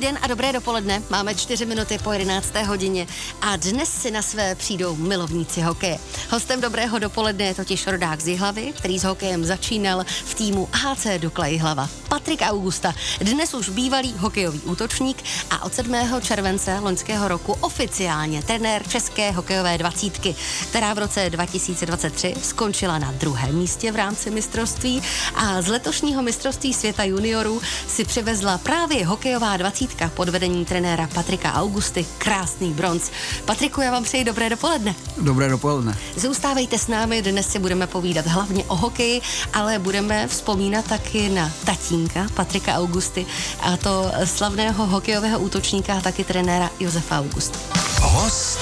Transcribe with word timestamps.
Den 0.00 0.18
a 0.22 0.26
dobré 0.26 0.52
dopoledne. 0.52 1.02
Máme 1.10 1.34
čtyři 1.34 1.66
minuty 1.66 1.98
po 1.98 2.12
11. 2.12 2.54
hodině 2.66 3.06
a 3.40 3.56
dnes 3.56 3.88
si 4.02 4.10
na 4.10 4.22
své 4.22 4.54
přijdou 4.54 4.96
milovníci 4.96 5.60
hokeje. 5.60 5.98
Hostem 6.30 6.60
dobrého 6.60 6.98
dopoledne 6.98 7.44
je 7.44 7.54
totiž 7.54 7.86
rodák 7.86 8.20
z 8.20 8.28
Jihlavy, 8.28 8.72
který 8.76 8.98
s 8.98 9.04
hokejem 9.04 9.44
začínal 9.44 10.04
v 10.24 10.34
týmu 10.34 10.68
HC 10.72 11.06
Dukla 11.18 11.46
Jihlava. 11.46 11.88
Patrik 12.08 12.40
Augusta, 12.42 12.94
dnes 13.20 13.54
už 13.54 13.68
bývalý 13.68 14.14
hokejový 14.18 14.60
útočník 14.60 15.22
a 15.50 15.64
od 15.64 15.74
7. 15.74 15.94
července 16.20 16.78
loňského 16.78 17.28
roku 17.28 17.52
oficiálně 17.52 18.42
trenér 18.42 18.88
České 18.88 19.30
hokejové 19.30 19.78
dvacítky, 19.78 20.36
která 20.70 20.94
v 20.94 20.98
roce 20.98 21.30
2023 21.30 22.34
skončila 22.42 22.98
na 22.98 23.12
druhém 23.12 23.54
místě 23.54 23.92
v 23.92 23.96
rámci 23.96 24.30
mistrovství 24.30 25.02
a 25.34 25.62
z 25.62 25.66
letošního 25.66 26.22
mistrovství 26.22 26.74
světa 26.74 27.04
juniorů 27.04 27.60
si 27.88 28.04
přivezla 28.04 28.58
právě 28.58 29.06
hokejová 29.06 29.56
dvacítka 29.56 29.89
pod 30.14 30.28
vedením 30.28 30.64
trenéra 30.64 31.08
Patrika 31.14 31.52
Augusty. 31.54 32.06
Krásný 32.18 32.72
bronz. 32.72 33.10
Patriku, 33.44 33.80
já 33.80 33.90
vám 33.90 34.04
přeji 34.04 34.24
dobré 34.24 34.50
dopoledne. 34.50 34.94
Dobré 35.16 35.48
dopoledne. 35.48 35.98
Zůstávejte 36.16 36.78
s 36.78 36.86
námi, 36.86 37.22
dnes 37.22 37.48
si 37.48 37.58
budeme 37.58 37.86
povídat 37.86 38.26
hlavně 38.26 38.64
o 38.64 38.76
hokeji, 38.76 39.20
ale 39.52 39.78
budeme 39.78 40.28
vzpomínat 40.28 40.84
taky 40.84 41.28
na 41.28 41.52
tatínka 41.64 42.26
Patrika 42.34 42.74
Augusty 42.74 43.26
a 43.60 43.76
to 43.76 44.12
slavného 44.24 44.86
hokejového 44.86 45.38
útočníka 45.38 45.94
a 45.94 46.00
taky 46.00 46.24
trenéra 46.24 46.70
Josefa 46.80 47.18
Augusta. 47.18 47.58
Host 48.00 48.58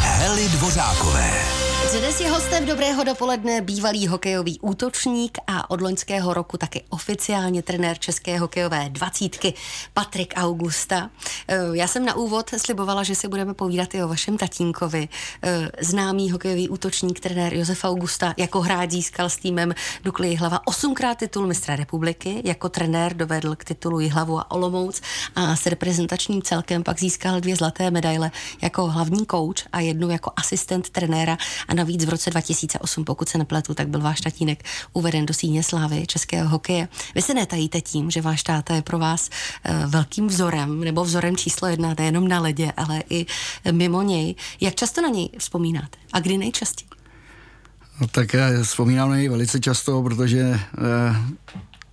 Hely 0.00 0.48
Dvořákové. 0.48 1.71
Dnes 1.82 2.20
je 2.20 2.30
hostem 2.30 2.66
dobrého 2.66 3.04
dopoledne 3.04 3.60
bývalý 3.60 4.06
hokejový 4.06 4.60
útočník 4.60 5.38
a 5.46 5.70
od 5.70 5.80
loňského 5.80 6.34
roku 6.34 6.56
taky 6.56 6.84
oficiálně 6.88 7.62
trenér 7.62 7.98
České 7.98 8.38
hokejové 8.38 8.88
dvacítky 8.88 9.54
Patrik 9.94 10.34
Augusta. 10.36 11.10
Eh, 11.48 11.56
já 11.72 11.86
jsem 11.86 12.04
na 12.04 12.14
úvod 12.14 12.50
slibovala, 12.56 13.02
že 13.02 13.14
si 13.14 13.28
budeme 13.28 13.54
povídat 13.54 13.94
i 13.94 14.02
o 14.02 14.08
vašem 14.08 14.38
tatínkovi. 14.38 15.08
Eh, 15.42 15.70
známý 15.80 16.30
hokejový 16.30 16.68
útočník, 16.68 17.20
trenér 17.20 17.54
Josef 17.54 17.84
Augusta, 17.84 18.34
jako 18.36 18.60
hráč 18.60 18.90
získal 18.90 19.30
s 19.30 19.36
týmem 19.36 19.74
Dukly 20.04 20.28
Jihlava 20.28 20.66
osmkrát 20.66 21.18
titul 21.18 21.46
mistra 21.46 21.76
republiky, 21.76 22.42
jako 22.44 22.68
trenér 22.68 23.16
dovedl 23.16 23.56
k 23.56 23.64
titulu 23.64 24.00
Jihlavu 24.00 24.38
a 24.38 24.50
Olomouc 24.50 25.00
a 25.34 25.56
s 25.56 25.66
reprezentačním 25.66 26.42
celkem 26.42 26.82
pak 26.82 27.00
získal 27.00 27.40
dvě 27.40 27.56
zlaté 27.56 27.90
medaile 27.90 28.30
jako 28.62 28.86
hlavní 28.86 29.26
kouč 29.26 29.64
a 29.72 29.80
jednu 29.80 30.10
jako 30.10 30.32
asistent 30.36 30.90
trenéra 30.90 31.36
a 31.72 31.74
navíc 31.74 32.04
v 32.04 32.08
roce 32.08 32.30
2008, 32.30 33.04
pokud 33.04 33.28
se 33.28 33.38
nepletu, 33.38 33.74
tak 33.74 33.88
byl 33.88 34.00
váš 34.00 34.20
tatínek 34.20 34.64
uveden 34.92 35.26
do 35.26 35.34
síně 35.34 35.62
slávy 35.62 36.06
českého 36.06 36.48
hokeje. 36.48 36.88
Vy 37.14 37.22
se 37.22 37.34
netajíte 37.34 37.80
tím, 37.80 38.10
že 38.10 38.20
váš 38.20 38.42
táta 38.42 38.74
je 38.74 38.82
pro 38.82 38.98
vás 38.98 39.30
uh, 39.30 39.90
velkým 39.90 40.26
vzorem, 40.26 40.80
nebo 40.80 41.04
vzorem 41.04 41.36
číslo 41.36 41.68
jedna, 41.68 41.94
nejenom 41.98 42.28
na 42.28 42.40
ledě, 42.40 42.72
ale 42.76 43.02
i 43.10 43.26
mimo 43.70 44.02
něj. 44.02 44.34
Jak 44.60 44.74
často 44.74 45.02
na 45.02 45.08
něj 45.08 45.28
vzpomínáte? 45.38 45.98
A 46.12 46.20
kdy 46.20 46.38
nejčastěji? 46.38 46.88
No, 48.00 48.06
tak 48.06 48.34
já 48.34 48.62
vzpomínám 48.62 49.10
na 49.10 49.16
něj 49.16 49.28
velice 49.28 49.60
často, 49.60 50.02
protože 50.02 50.60
uh, 50.78 51.16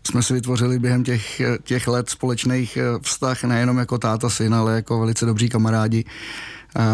jsme 0.09 0.23
si 0.23 0.33
vytvořili 0.33 0.79
během 0.79 1.03
těch, 1.03 1.41
těch 1.63 1.87
let 1.87 2.09
společných 2.09 2.77
eh, 2.77 2.83
vztah 3.01 3.43
nejenom 3.43 3.77
jako 3.77 3.97
táta 3.97 4.29
syn, 4.29 4.53
ale 4.53 4.75
jako 4.75 4.99
velice 4.99 5.25
dobří 5.25 5.49
kamarádi 5.49 6.05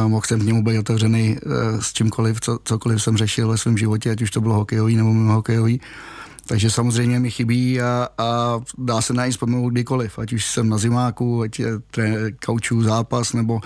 mohl 0.08 0.26
jsem 0.28 0.40
k 0.40 0.44
němu 0.44 0.64
být 0.64 0.80
otevřený 0.80 1.38
eh, 1.38 1.81
s 1.81 1.94
čímkoliv, 1.94 2.42
co, 2.42 2.59
cokoliv 2.64 3.04
jsem 3.04 3.18
řešil 3.18 3.48
ve 3.48 3.58
svém 3.58 3.78
životě, 3.78 4.12
ať 4.12 4.22
už 4.22 4.32
to 4.32 4.42
bylo 4.42 4.56
hokejový 4.56 4.95
nebo 4.95 5.14
mimo 5.14 5.34
hokejový. 5.34 5.82
Takže 6.48 6.72
samozřejmě 6.72 7.20
mi 7.20 7.32
chybí 7.32 7.82
a, 7.82 8.08
a 8.17 8.59
dá 8.78 9.02
se 9.02 9.14
na 9.14 9.23
něj 9.23 9.32
vzpomenout 9.32 9.70
kdykoliv, 9.70 10.20
ať 10.20 10.34
už 10.34 10.45
jsem 10.45 10.70
na 10.70 10.78
zimáku, 10.78 11.42
ať 11.42 11.59
je 11.59 11.70
kaučů 12.45 12.84
zápas, 12.84 13.34
nebo 13.34 13.59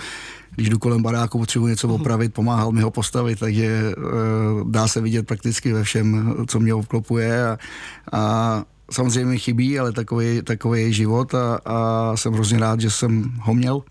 když 0.54 0.68
jdu 0.68 0.78
kolem 0.78 1.02
baráku, 1.02 1.38
potřebuji 1.38 1.66
něco 1.66 1.88
mhm. 1.88 2.00
opravit, 2.00 2.34
pomáhal 2.34 2.72
mi 2.72 2.82
ho 2.82 2.90
postavit, 2.90 3.38
takže 3.38 3.94
uh, 3.96 4.70
dá 4.70 4.88
se 4.88 5.00
vidět 5.00 5.26
prakticky 5.26 5.72
ve 5.72 5.84
všem, 5.84 6.34
co 6.46 6.60
mě 6.60 6.74
obklopuje 6.74 7.48
a, 7.48 7.58
a 8.12 8.64
samozřejmě 8.90 9.30
mi 9.30 9.38
chybí, 9.38 9.78
ale 9.78 9.92
takový, 9.92 10.42
takový 10.42 10.82
je 10.82 10.92
život 10.92 11.34
a, 11.34 11.60
a 11.64 12.16
jsem 12.16 12.32
hrozně 12.32 12.58
rád, 12.58 12.80
že 12.80 12.90
jsem 12.90 13.32
ho 13.40 13.54
měl 13.54 13.82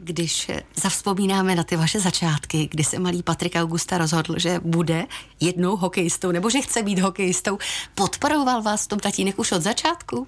když 0.00 0.50
zavzpomínáme 0.76 1.54
na 1.54 1.64
ty 1.64 1.76
vaše 1.76 2.00
začátky, 2.00 2.68
kdy 2.70 2.84
se 2.84 2.98
malý 2.98 3.22
Patrik 3.22 3.54
Augusta 3.56 3.98
rozhodl, 3.98 4.38
že 4.38 4.60
bude 4.64 5.06
jednou 5.40 5.76
hokejistou, 5.76 6.30
nebo 6.30 6.50
že 6.50 6.60
chce 6.60 6.82
být 6.82 6.98
hokejistou, 6.98 7.58
podporoval 7.94 8.62
vás 8.62 8.84
v 8.84 8.88
tom 8.88 8.98
tatínek 8.98 9.38
už 9.38 9.52
od 9.52 9.62
začátku? 9.62 10.26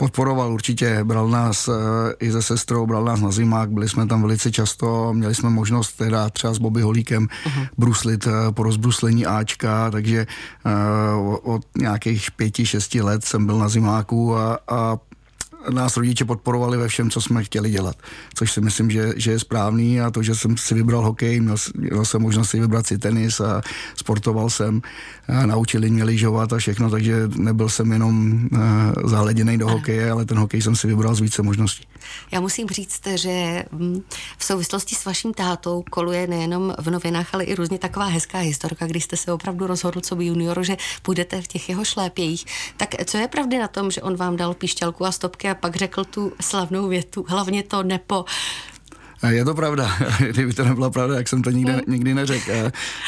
podporoval 0.00 0.52
určitě, 0.52 1.04
bral 1.04 1.28
nás 1.28 1.68
e, 1.68 1.72
i 2.20 2.30
ze 2.30 2.42
sestrou, 2.42 2.86
bral 2.86 3.04
nás 3.04 3.20
na 3.20 3.30
zimák, 3.30 3.70
byli 3.70 3.88
jsme 3.88 4.06
tam 4.06 4.22
velice 4.22 4.50
často, 4.52 5.12
měli 5.12 5.34
jsme 5.34 5.50
možnost 5.50 5.92
teda 5.92 6.30
třeba 6.30 6.54
s 6.54 6.58
Bobby 6.58 6.82
Holíkem 6.82 7.26
uh-huh. 7.26 7.68
bruslit 7.78 8.26
e, 8.26 8.52
po 8.52 8.62
rozbruslení 8.62 9.26
Ačka, 9.26 9.90
takže 9.90 10.20
e, 10.20 10.26
od 11.42 11.62
nějakých 11.76 12.30
pěti, 12.30 12.66
šesti 12.66 13.02
let 13.02 13.24
jsem 13.24 13.46
byl 13.46 13.58
na 13.58 13.68
zimáku 13.68 14.36
a, 14.36 14.58
a 14.68 14.96
nás 15.70 15.96
rodiče 15.96 16.24
podporovali 16.24 16.78
ve 16.78 16.88
všem, 16.88 17.10
co 17.10 17.20
jsme 17.20 17.44
chtěli 17.44 17.70
dělat, 17.70 17.96
což 18.34 18.52
si 18.52 18.60
myslím, 18.60 18.90
že, 18.90 19.12
že 19.16 19.30
je 19.30 19.38
správný 19.38 20.00
a 20.00 20.10
to, 20.10 20.22
že 20.22 20.34
jsem 20.34 20.56
si 20.56 20.74
vybral 20.74 21.02
hokej, 21.02 21.40
měl, 21.40 21.56
měl 21.76 22.04
jsem 22.04 22.22
možnost 22.22 22.50
si 22.50 22.60
vybrat 22.60 22.86
si 22.86 22.98
tenis 22.98 23.40
a 23.40 23.62
sportoval 23.96 24.50
jsem, 24.50 24.82
a 25.28 25.46
naučili 25.46 25.90
mě 25.90 26.04
lyžovat 26.04 26.52
a 26.52 26.58
všechno, 26.58 26.90
takže 26.90 27.28
nebyl 27.36 27.68
jsem 27.68 27.92
jenom 27.92 28.32
uh, 28.52 28.60
zahleděný 29.10 29.58
do 29.58 29.68
hokeje, 29.68 30.10
ale 30.10 30.24
ten 30.24 30.38
hokej 30.38 30.62
jsem 30.62 30.76
si 30.76 30.86
vybral 30.86 31.14
z 31.14 31.20
více 31.20 31.42
možností. 31.42 31.89
Já 32.30 32.40
musím 32.40 32.68
říct, 32.68 33.06
že 33.06 33.64
hm, 33.72 34.02
v 34.38 34.44
souvislosti 34.44 34.94
s 34.94 35.04
vaším 35.04 35.34
tátou 35.34 35.84
koluje 35.90 36.26
nejenom 36.26 36.74
v 36.78 36.90
novinách, 36.90 37.34
ale 37.34 37.44
i 37.44 37.54
různě 37.54 37.78
taková 37.78 38.06
hezká 38.06 38.38
historka, 38.38 38.86
kdy 38.86 39.00
jste 39.00 39.16
se 39.16 39.32
opravdu 39.32 39.66
rozhodl, 39.66 40.00
co 40.00 40.16
by 40.16 40.24
junior, 40.24 40.64
že 40.64 40.76
půjdete 41.02 41.42
v 41.42 41.46
těch 41.46 41.68
jeho 41.68 41.84
šlépějích. 41.84 42.46
Tak 42.76 42.94
co 43.04 43.18
je 43.18 43.28
pravdy 43.28 43.58
na 43.58 43.68
tom, 43.68 43.90
že 43.90 44.02
on 44.02 44.16
vám 44.16 44.36
dal 44.36 44.54
píšťalku 44.54 45.04
a 45.06 45.12
stopky 45.12 45.48
a 45.48 45.54
pak 45.54 45.76
řekl 45.76 46.04
tu 46.04 46.32
slavnou 46.40 46.88
větu, 46.88 47.24
hlavně 47.28 47.62
to 47.62 47.82
nepo. 47.82 48.24
Je 49.28 49.44
to 49.44 49.54
pravda. 49.54 49.90
Kdyby 50.30 50.52
to 50.52 50.64
nebyla 50.64 50.90
pravda, 50.90 51.16
jak 51.16 51.28
jsem 51.28 51.42
to 51.42 51.50
nikdy, 51.50 51.72
hmm. 51.72 51.80
nikdy 51.86 52.14
neřekl. 52.14 52.52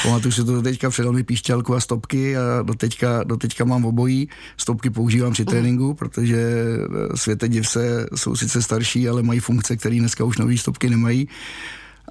Pamatuju 0.03 0.33
si 0.33 0.45
to 0.45 0.62
teďka, 0.62 0.91
předal 0.91 1.12
mi 1.12 1.23
píšťalku 1.23 1.75
a 1.75 1.81
stopky 1.81 2.37
a 2.37 2.62
do 2.62 2.75
teďka, 2.75 3.25
do 3.25 3.37
teďka 3.37 3.65
mám 3.65 3.84
obojí. 3.84 4.28
Stopky 4.56 4.91
používám 4.91 5.33
při 5.33 5.45
tréninku, 5.45 5.95
protože 5.95 6.37
eh, 6.37 7.17
světe 7.17 7.49
div 7.49 7.69
se 7.69 8.06
jsou 8.15 8.37
sice 8.37 8.62
starší, 8.62 9.09
ale 9.09 9.23
mají 9.23 9.41
funkce, 9.41 9.77
které 9.77 9.97
dneska 9.97 10.25
už 10.25 10.39
nový 10.39 10.59
stopky 10.59 10.91
nemají 10.91 11.28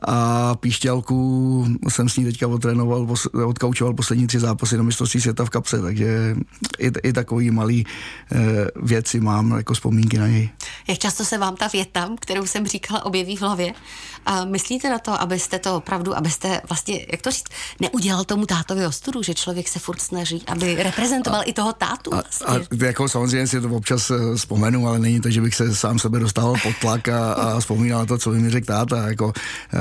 a 0.02 0.56
píšťalku 0.56 1.68
jsem 1.90 2.10
s 2.10 2.18
ní 2.18 2.26
teďka 2.26 2.48
otrénoval, 2.48 3.08
odkaučoval 3.46 3.94
poslední 3.94 4.28
tři 4.28 4.40
zápasy 4.40 4.78
na 4.78 4.84
mistrovství 4.84 5.22
světa 5.22 5.46
v 5.46 5.50
kapse, 5.50 5.82
takže 5.82 6.36
i, 6.80 6.92
i 7.04 7.14
takový 7.14 7.52
malý 7.52 7.86
e, 8.32 8.38
věci 8.76 9.20
mám 9.20 9.52
jako 9.52 9.74
vzpomínky 9.74 10.18
na 10.18 10.28
něj. 10.28 10.50
Jak 10.88 10.98
často 10.98 11.26
se 11.26 11.38
vám 11.38 11.56
ta 11.56 11.68
věta, 11.68 12.10
kterou 12.20 12.46
jsem 12.46 12.68
říkala, 12.68 13.06
objeví 13.06 13.38
v 13.38 13.42
hlavě? 13.42 13.74
A 14.26 14.46
myslíte 14.46 14.90
na 14.90 15.00
to, 15.00 15.22
abyste 15.22 15.60
to 15.60 15.76
opravdu, 15.76 16.18
abyste 16.18 16.62
vlastně, 16.70 17.06
jak 17.12 17.22
to 17.22 17.32
říct, 17.32 17.48
neudělal 17.80 18.24
tomu 18.24 18.46
tátovi 18.46 18.86
ostudu, 18.86 19.24
že 19.24 19.34
člověk 19.34 19.68
se 19.68 19.80
furt 19.80 20.02
snaží, 20.02 20.44
aby 20.48 20.84
reprezentoval 20.84 21.40
a, 21.40 21.44
i 21.44 21.54
toho 21.54 21.74
tátu 21.74 22.12
vlastně? 22.12 22.48
A, 22.48 22.54
a 22.56 22.86
jako 22.86 23.10
samozřejmě 23.10 23.48
si 23.48 23.62
to 23.62 23.70
občas 23.70 24.12
eh, 24.12 24.36
vzpomenu, 24.36 24.88
ale 24.88 25.00
není 25.00 25.22
to, 25.22 25.30
že 25.30 25.42
bych 25.42 25.56
se 25.56 25.76
sám 25.76 26.00
sebe 26.00 26.20
dostával 26.20 26.54
pod 26.64 26.76
tlak 26.82 27.08
a, 27.08 27.34
a 27.34 27.60
vzpomínal 27.60 28.00
na 28.00 28.06
to, 28.06 28.18
co 28.18 28.30
by 28.30 28.40
mi 28.40 28.50
řekl 28.50 28.66
táta. 28.66 29.08
Jako, 29.08 29.34
e, 29.74 29.81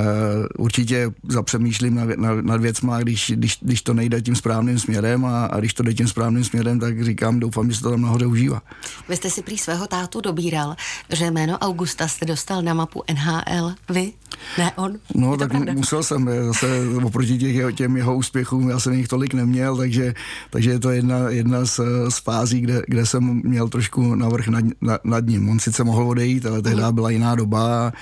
určitě 0.59 1.11
zapřemýšlím 1.29 1.95
nad, 1.95 2.09
nad, 2.17 2.45
nad 2.45 2.61
věcma, 2.61 2.99
když, 2.99 3.33
když, 3.37 3.59
když 3.61 3.83
to 3.83 3.95
nejde 3.95 4.23
tím 4.23 4.37
správným 4.37 4.79
směrem 4.79 5.25
a, 5.25 5.47
a 5.47 5.59
když 5.59 5.75
to 5.75 5.83
jde 5.83 5.95
tím 5.95 6.09
správným 6.09 6.45
směrem, 6.45 6.81
tak 6.81 7.05
říkám, 7.05 7.41
doufám, 7.41 7.71
že 7.71 7.77
se 7.77 7.83
to 7.83 7.91
tam 7.91 8.03
nahoře 8.03 8.27
užívá. 8.27 8.63
Vy 9.09 9.17
jste 9.17 9.31
si 9.31 9.43
prý 9.43 9.59
svého 9.59 9.87
tátu 9.87 10.21
dobíral, 10.21 10.77
že 11.13 11.31
jméno 11.31 11.59
Augusta 11.59 12.09
jste 12.09 12.27
dostal 12.27 12.63
na 12.63 12.75
mapu 12.75 13.03
NHL. 13.13 13.75
Vy? 13.91 14.13
Ne, 14.59 14.73
on. 14.77 14.99
No, 15.15 15.37
tak 15.37 15.49
pravda? 15.51 15.73
musel 15.73 16.03
jsem, 16.03 16.31
zase 16.47 16.67
oproti 17.05 17.39
těch, 17.39 17.75
těm 17.75 17.97
jeho 17.97 18.17
úspěchům, 18.17 18.71
já 18.71 18.81
jsem 18.81 18.93
jich 18.93 19.09
tolik 19.09 19.35
neměl, 19.35 19.77
takže, 19.77 20.15
takže 20.51 20.71
je 20.71 20.79
to 20.79 20.91
jedna, 20.91 21.29
jedna 21.29 21.65
z, 21.65 21.81
z 22.09 22.19
fází, 22.19 22.61
kde, 22.61 22.83
kde 22.87 23.07
jsem 23.07 23.41
měl 23.45 23.69
trošku 23.69 24.15
navrh 24.15 24.49
nad, 24.49 24.65
nad, 24.81 25.05
nad 25.05 25.27
ním. 25.27 25.49
On 25.49 25.59
sice 25.59 25.85
mohl 25.85 26.09
odejít, 26.09 26.47
ale 26.47 26.63
tehdy 26.63 26.83
mm. 26.83 26.95
byla 26.95 27.11
jiná 27.11 27.35
doba 27.35 27.93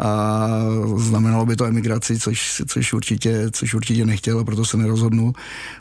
a 0.00 0.48
znamenalo 0.96 1.43
by 1.46 1.56
to 1.56 1.64
emigraci, 1.64 2.18
což, 2.18 2.62
což, 2.66 2.92
určitě, 2.92 3.50
což 3.50 3.74
určitě 3.74 4.06
nechtěl, 4.06 4.44
proto 4.44 4.64
se 4.64 4.76
nerozhodnul. 4.76 5.32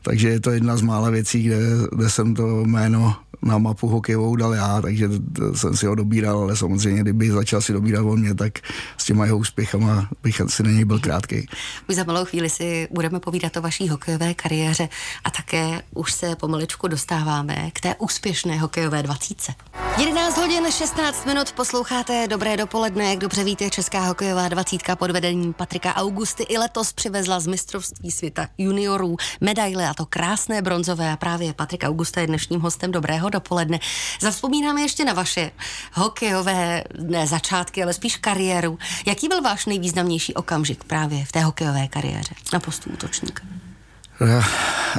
Takže 0.04 0.30
je 0.30 0.40
to 0.40 0.52
jedna 0.52 0.78
z 0.78 0.82
mála 0.82 1.10
věcí, 1.10 1.44
kde, 1.44 1.58
kde 1.92 2.10
jsem 2.10 2.36
to 2.36 2.66
jméno 2.66 3.16
na 3.44 3.58
mapu 3.58 3.88
hokejovou 3.88 4.36
dal 4.36 4.54
já, 4.54 4.82
takže 4.82 5.10
jsem 5.56 5.78
si 5.78 5.86
ho 5.86 5.96
dobíral, 5.96 6.40
ale 6.40 6.56
samozřejmě, 6.56 7.02
kdyby 7.02 7.32
začal 7.32 7.62
si 7.62 7.74
dobírat 7.74 8.06
o 8.06 8.16
mě, 8.16 8.36
tak 8.36 8.54
s 8.98 9.06
těma 9.06 9.26
jeho 9.26 9.38
úspěchama 9.38 10.10
bych 10.24 10.42
asi 10.42 10.64
na 10.64 10.72
něj 10.72 10.86
byl 10.86 11.00
krátký. 11.00 11.48
Už 11.90 11.96
za 11.96 12.04
malou 12.04 12.26
chvíli 12.26 12.50
si 12.50 12.88
budeme 12.92 13.20
povídat 13.20 13.58
o 13.58 13.62
vaší 13.62 13.90
hokejové 13.90 14.34
kariéře 14.34 14.90
a 15.24 15.32
také 15.32 15.82
už 15.94 16.14
se 16.14 16.36
pomaličku 16.36 16.88
dostáváme 16.88 17.72
k 17.74 17.80
té 17.80 17.96
úspěšné 18.00 18.58
hokejové 18.58 19.04
dvacítce. 19.04 19.54
11 19.98 20.38
hodin 20.38 20.64
16 20.72 21.26
minut 21.26 21.52
posloucháte 21.52 22.28
Dobré 22.28 22.58
dopoledne, 22.58 23.10
jak 23.10 23.20
dobře 23.20 23.44
víte, 23.44 23.70
Česká 23.70 24.00
hokejová 24.00 24.50
dvacítka 24.50 24.96
pod 24.96 25.12
vedením 25.12 25.53
Patrika 25.54 25.96
Augusty 25.96 26.44
i 26.44 26.58
letos 26.58 26.94
přivezla 26.94 27.40
z 27.40 27.48
mistrovství 27.48 28.12
světa 28.12 28.48
juniorů 28.58 29.18
medaile 29.42 29.90
a 29.90 29.94
to 29.94 30.06
krásné 30.06 30.62
bronzové 30.62 31.12
a 31.12 31.18
právě 31.18 31.54
Patrik 31.54 31.84
Augusta 31.84 32.22
je 32.22 32.28
dnešním 32.28 32.62
hostem 32.62 32.92
Dobrého 32.92 33.30
dopoledne. 33.30 33.80
Zavzpomínáme 34.22 34.82
ještě 34.82 35.06
na 35.06 35.14
vaše 35.14 35.52
hokejové, 35.94 36.84
ne 37.02 37.28
začátky, 37.28 37.84
ale 37.84 37.94
spíš 37.94 38.18
kariéru. 38.18 38.80
Jaký 39.06 39.28
byl 39.28 39.42
váš 39.42 39.66
nejvýznamnější 39.66 40.34
okamžik 40.34 40.84
právě 40.84 41.26
v 41.26 41.32
té 41.32 41.42
hokejové 41.42 41.88
kariéře 41.88 42.36
na 42.54 42.60
postu 42.60 42.90
útočníka? 42.90 43.44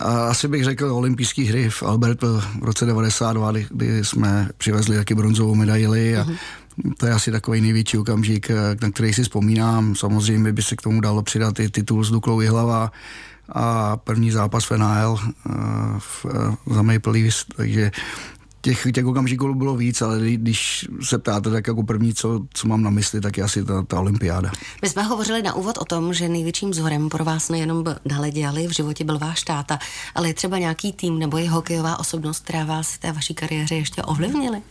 Asi 0.02 0.48
bych 0.48 0.64
řekl 0.64 0.84
olympijské 0.84 1.42
hry 1.42 1.70
v 1.70 1.82
Albertu 1.82 2.40
v 2.60 2.64
roce 2.64 2.86
92, 2.86 3.52
kdy 3.70 4.04
jsme 4.04 4.48
přivezli 4.58 4.96
taky 4.96 5.14
bronzovou 5.14 5.54
medaili 5.54 6.16
a 6.16 6.24
uh-huh. 6.24 6.36
To 6.96 7.06
je 7.06 7.12
asi 7.12 7.30
takový 7.30 7.60
největší 7.60 7.98
okamžik, 7.98 8.50
na 8.82 8.90
který 8.90 9.12
si 9.12 9.22
vzpomínám. 9.22 9.94
Samozřejmě 9.96 10.52
by 10.52 10.62
se 10.62 10.76
k 10.76 10.82
tomu 10.82 11.00
dalo 11.00 11.22
přidat 11.22 11.60
i 11.60 11.70
titul 11.70 12.04
s 12.04 12.10
Duklou 12.10 12.40
Jihlava 12.40 12.92
a 13.48 13.96
první 13.96 14.30
zápas 14.30 14.64
v 14.64 14.76
NHL 14.78 15.12
uh, 15.12 15.54
v, 15.98 16.24
uh, 16.24 16.74
za 16.74 16.82
Maple 16.82 17.12
Leafs, 17.12 17.44
takže 17.56 17.90
těch, 18.64 18.86
těch 18.94 19.06
okamžiků 19.06 19.54
bylo 19.54 19.76
víc, 19.76 20.02
ale 20.02 20.20
když 20.30 20.88
se 21.02 21.18
ptáte, 21.18 21.50
tak 21.50 21.66
jako 21.66 21.82
první, 21.82 22.14
co, 22.14 22.40
co 22.54 22.68
mám 22.68 22.82
na 22.82 22.90
mysli, 22.90 23.20
tak 23.20 23.36
je 23.36 23.44
asi 23.44 23.64
ta, 23.64 23.82
ta 23.82 24.00
olympiáda. 24.00 24.50
My 24.82 24.88
jsme 24.88 25.02
hovořili 25.02 25.42
na 25.42 25.54
úvod 25.54 25.78
o 25.78 25.84
tom, 25.84 26.14
že 26.14 26.28
největším 26.28 26.70
vzorem 26.70 27.08
pro 27.08 27.24
vás 27.24 27.48
nejenom 27.48 27.84
na 28.04 28.20
ledě, 28.20 28.46
ale 28.46 28.66
v 28.66 28.74
životě 28.74 29.04
byl 29.04 29.18
váš 29.18 29.42
táta, 29.42 29.78
ale 30.14 30.28
je 30.28 30.34
třeba 30.34 30.58
nějaký 30.58 30.92
tým 30.92 31.18
nebo 31.18 31.38
i 31.38 31.46
hokejová 31.46 31.98
osobnost, 31.98 32.44
která 32.44 32.64
vás 32.64 32.92
v 32.92 32.98
té 32.98 33.12
vaší 33.12 33.34
kariéře 33.34 33.74
ještě 33.74 34.02
ovlivnili? 34.02 34.62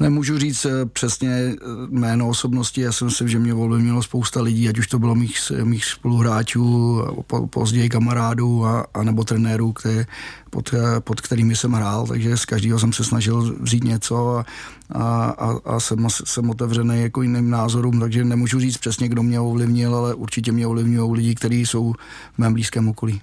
Nemůžu 0.00 0.38
říct 0.38 0.64
eh, 0.64 0.86
přesně 0.86 1.30
eh, 1.30 1.56
jméno 1.90 2.28
osobnosti, 2.28 2.80
já 2.80 2.92
si 2.92 3.04
myslím, 3.04 3.28
že 3.28 3.38
mě 3.38 3.54
ovlivnilo 3.54 4.02
spousta 4.02 4.42
lidí, 4.42 4.68
ať 4.68 4.78
už 4.78 4.86
to 4.86 4.98
bylo 4.98 5.14
mých, 5.14 5.52
mých 5.64 5.84
spoluhráčů, 5.84 7.02
po, 7.26 7.46
později 7.46 7.88
kamarádů 7.88 8.66
a, 8.66 8.86
a 8.94 9.02
nebo 9.02 9.24
trenérů, 9.24 9.72
které, 9.72 10.06
pod, 10.50 10.74
eh, 10.74 11.00
pod 11.00 11.20
kterými 11.20 11.56
jsem 11.56 11.72
hrál, 11.72 12.06
takže 12.06 12.36
z 12.36 12.44
každého 12.44 12.78
jsem 12.78 12.92
se 12.92 13.04
snažil 13.04 13.56
vzít 13.60 13.84
něco 13.84 14.36
a, 14.36 14.44
a, 14.90 15.24
a, 15.24 15.58
a 15.64 15.80
jsem, 15.80 16.06
jsem 16.24 16.50
otevřený 16.50 17.02
jako 17.02 17.22
jiným 17.22 17.50
názorům, 17.50 18.00
takže 18.00 18.24
nemůžu 18.24 18.60
říct 18.60 18.76
přesně, 18.76 19.08
kdo 19.08 19.22
mě 19.22 19.40
ovlivnil, 19.40 19.94
ale 19.94 20.14
určitě 20.14 20.52
mě 20.52 20.66
ovlivňují 20.66 21.12
lidi, 21.12 21.34
kteří 21.34 21.66
jsou 21.66 21.92
v 22.34 22.38
mém 22.38 22.52
blízkém 22.52 22.88
okolí. 22.88 23.20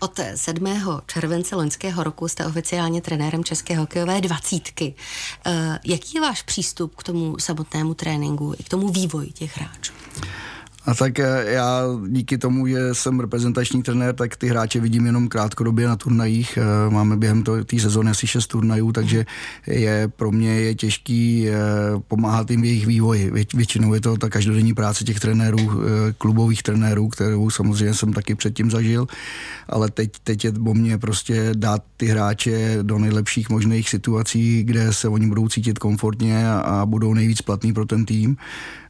Od 0.00 0.20
7. 0.34 0.66
července 1.06 1.56
loňského 1.56 2.04
roku 2.04 2.28
jste 2.28 2.46
oficiálně 2.46 3.00
trenérem 3.00 3.44
České 3.44 3.76
hokejové 3.76 4.20
dvacítky. 4.20 4.94
Eh, 5.46 5.78
jaký 5.84 6.14
je 6.14 6.20
váš 6.20 6.42
přístup 6.42 6.96
k 6.96 7.02
tomu 7.02 7.38
samotnému 7.38 7.94
tréninku 7.94 8.54
i 8.58 8.62
k 8.62 8.68
tomu 8.68 8.88
vývoji 8.88 9.32
těch 9.32 9.56
hráčů? 9.56 9.92
A 10.88 10.94
tak 10.94 11.18
eh, 11.18 11.44
já 11.46 11.82
díky 12.08 12.38
tomu, 12.38 12.66
že 12.66 12.94
jsem 12.94 13.20
reprezentační 13.20 13.82
trenér, 13.82 14.14
tak 14.14 14.36
ty 14.36 14.48
hráče 14.48 14.80
vidím 14.80 15.06
jenom 15.06 15.28
krátkodobě 15.28 15.88
na 15.88 15.96
turnajích. 15.96 16.58
Eh, 16.58 16.90
máme 16.90 17.16
během 17.16 17.42
té 17.42 17.78
sezóny 17.80 18.10
asi 18.10 18.26
šest 18.26 18.46
turnajů, 18.46 18.92
takže 18.92 19.26
je 19.66 20.08
pro 20.16 20.30
mě 20.30 20.60
je 20.60 20.74
těžký 20.74 21.48
eh, 21.48 21.54
pomáhat 22.08 22.50
jim 22.50 22.62
v 22.62 22.64
jejich 22.64 22.86
vývoji. 22.86 23.30
Většinou 23.54 23.94
je 23.94 24.00
to 24.00 24.16
ta 24.16 24.28
každodenní 24.28 24.74
práce 24.74 25.04
těch 25.04 25.20
trenérů, 25.20 25.82
klubových 26.18 26.62
trenérů, 26.62 27.08
kterou 27.08 27.50
samozřejmě 27.50 27.94
jsem 27.94 28.12
taky 28.12 28.34
předtím 28.34 28.70
zažil, 28.70 29.06
ale 29.68 29.90
teď, 29.90 30.12
teď 30.24 30.44
je 30.44 30.52
o 30.66 30.74
mě 30.74 30.98
prostě 30.98 31.50
dát 31.54 31.82
ty 31.96 32.06
hráče 32.06 32.78
do 32.82 32.98
nejlepších 32.98 33.50
možných 33.50 33.88
situací, 33.88 34.62
kde 34.64 34.92
se 34.92 35.08
oni 35.08 35.26
budou 35.26 35.48
cítit 35.48 35.78
komfortně 35.78 36.48
a, 36.50 36.58
a 36.58 36.86
budou 36.86 37.14
nejvíc 37.14 37.42
platný 37.42 37.72
pro 37.72 37.86
ten 37.86 38.04
tým 38.04 38.36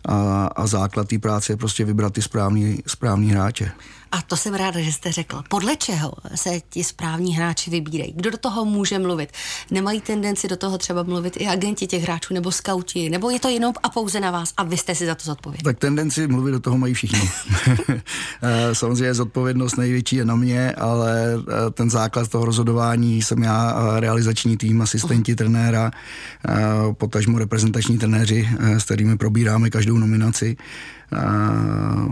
a, 0.09 0.47
a 0.47 0.67
základ 0.67 1.09
té 1.09 1.19
práce 1.19 1.53
je 1.53 1.57
prostě 1.57 1.85
vybrat 1.89 2.13
ty 2.13 2.23
správný, 2.23 2.83
správný 2.87 3.33
hráče. 3.33 3.73
A 4.13 4.23
to 4.23 4.37
jsem 4.37 4.55
ráda, 4.55 4.81
že 4.81 4.93
jste 4.93 5.13
řekl. 5.13 5.43
Podle 5.49 5.77
čeho 5.77 6.13
se 6.35 6.51
ti 6.71 6.85
správní 6.85 7.37
hráči 7.37 7.71
vybírají? 7.71 8.13
Kdo 8.17 8.31
do 8.31 8.39
toho 8.39 8.65
může 8.65 8.99
mluvit? 8.99 9.33
Nemají 9.71 10.01
tendenci 10.01 10.49
do 10.49 10.57
toho 10.57 10.79
třeba 10.79 11.03
mluvit 11.03 11.37
i 11.37 11.47
agenti 11.47 11.87
těch 11.87 12.03
hráčů 12.03 12.35
nebo 12.35 12.53
skauti? 12.53 13.11
Nebo 13.11 13.31
je 13.31 13.41
to 13.41 13.49
jenom 13.49 13.75
a 13.83 13.89
pouze 13.89 14.21
na 14.21 14.31
vás 14.31 14.53
a 14.57 14.63
vy 14.63 14.77
jste 14.77 14.95
si 14.95 15.07
za 15.07 15.15
to 15.15 15.25
zodpovědní? 15.25 15.65
Tak 15.65 15.79
tendenci 15.79 16.27
mluvit 16.27 16.53
do 16.53 16.61
toho 16.61 16.79
mají 16.79 16.95
všichni. 16.95 17.31
Eh, 18.43 18.75
samozřejmě 18.75 19.15
zodpovědnost 19.15 19.77
největší 19.77 20.17
je 20.17 20.25
na 20.25 20.37
mě, 20.37 20.73
ale 20.73 21.35
eh, 21.39 21.71
ten 21.71 21.91
základ 21.91 22.29
toho 22.29 22.45
rozhodování 22.45 23.23
jsem 23.23 23.43
já, 23.43 23.77
realizační 24.01 24.57
tým, 24.57 24.83
asistenti 24.83 25.35
trenéra, 25.35 25.91
eh, 26.49 26.55
potažmo 26.93 27.39
reprezentační 27.39 27.99
trenéři, 27.99 28.49
s 28.61 28.85
kterými 28.85 29.17
probíráme 29.17 29.71
každou 29.71 29.99
nominaci. 29.99 30.57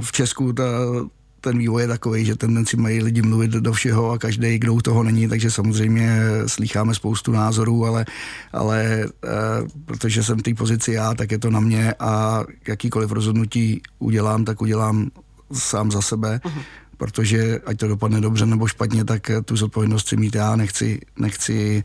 V 0.01 0.13
Česku 0.13 0.53
ta, 0.53 0.65
ten 1.47 1.59
vývoj 1.59 1.83
je 1.83 1.89
takový, 1.89 2.25
že 2.25 2.37
tendenci 2.37 2.77
mají 2.77 3.03
lidi 3.03 3.23
mluvit 3.23 3.51
do 3.51 3.73
všeho 3.73 4.11
a 4.11 4.19
každý, 4.19 4.59
kdo 4.59 4.75
u 4.75 4.81
toho 4.81 5.03
není, 5.03 5.29
takže 5.29 5.51
samozřejmě 5.51 6.19
slýcháme 6.47 6.95
spoustu 6.95 7.33
názorů, 7.33 7.87
ale, 7.87 8.05
ale 8.53 8.83
e, 8.83 9.09
protože 9.85 10.23
jsem 10.23 10.39
v 10.39 10.43
té 10.43 10.55
pozici 10.55 10.93
já, 10.93 11.15
tak 11.15 11.31
je 11.31 11.39
to 11.39 11.51
na 11.51 11.61
mě 11.61 11.95
a 11.99 12.45
jakýkoliv 12.69 13.11
rozhodnutí 13.13 13.83
udělám, 13.99 14.45
tak 14.45 14.63
udělám 14.63 15.11
sám 15.53 15.91
za 15.91 16.03
sebe. 16.03 16.41
Uh-huh 16.45 16.63
protože 16.97 17.61
ať 17.67 17.77
to 17.77 17.89
dopadne 17.89 18.21
dobře 18.21 18.47
nebo 18.47 18.67
špatně, 18.67 19.05
tak 19.05 19.31
tu 19.45 19.57
zodpovědnost 19.57 20.09
si 20.09 20.17
mít 20.17 20.35
já, 20.35 20.57
nechci, 20.57 21.01
nechci 21.19 21.85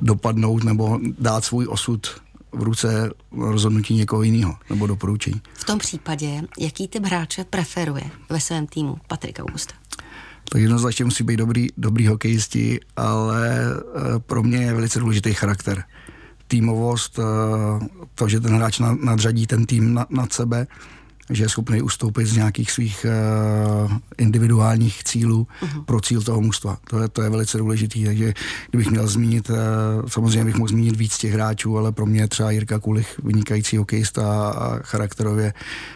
dopadnout 0.00 0.64
nebo 0.64 0.98
dát 1.18 1.44
svůj 1.44 1.66
osud 1.68 2.08
v 2.52 2.62
ruce 2.62 3.10
rozhodnutí 3.32 3.94
někoho 3.94 4.22
jiného 4.22 4.56
nebo 4.70 4.86
doporučení. 4.86 5.40
V 5.54 5.64
tom 5.64 5.78
případě, 5.78 6.42
jaký 6.58 6.88
typ 6.88 7.04
hráče 7.04 7.44
preferuje 7.44 8.04
ve 8.30 8.40
svém 8.40 8.66
týmu 8.66 8.96
Patrik 9.08 9.38
Augusta? 9.38 9.74
Tak 10.52 10.62
jednoznačně 10.62 11.04
musí 11.04 11.24
být 11.24 11.36
dobrý, 11.36 11.66
dobrý 11.76 12.06
hokejisti, 12.06 12.80
ale 12.96 13.58
eh, 13.60 14.18
pro 14.18 14.42
mě 14.42 14.58
je 14.58 14.74
velice 14.74 14.98
důležitý 14.98 15.34
charakter. 15.34 15.84
Týmovost, 16.46 17.18
eh, 17.18 17.22
to, 18.14 18.28
že 18.28 18.40
ten 18.40 18.54
hráč 18.54 18.78
nadřadí 19.00 19.46
ten 19.46 19.66
tým 19.66 20.00
nad 20.10 20.32
sebe, 20.32 20.66
že 21.30 21.44
je 21.44 21.48
schopný 21.48 21.82
ustoupit 21.82 22.26
z 22.26 22.36
nějakých 22.36 22.70
svých 22.70 23.06
uh, 23.86 23.92
individuálních 24.18 25.04
cílů 25.04 25.46
uh-huh. 25.62 25.84
pro 25.84 26.00
cíl 26.00 26.22
toho 26.22 26.40
mužstva. 26.40 26.78
To 26.90 26.98
je, 26.98 27.08
to 27.08 27.22
je 27.22 27.30
velice 27.30 27.58
důležitý, 27.58 28.04
takže 28.04 28.34
kdybych 28.70 28.90
měl 28.90 29.06
zmínit, 29.06 29.50
uh, 29.50 29.56
samozřejmě 30.08 30.44
bych 30.44 30.54
mohl 30.54 30.68
zmínit 30.68 30.96
víc 30.96 31.18
těch 31.18 31.32
hráčů, 31.32 31.78
ale 31.78 31.92
pro 31.92 32.06
mě 32.06 32.28
třeba 32.28 32.50
Jirka 32.50 32.78
Kulich, 32.78 33.20
vynikající 33.22 33.76
hokejista 33.76 34.50
a 34.50 34.78
charakterově 34.82 35.52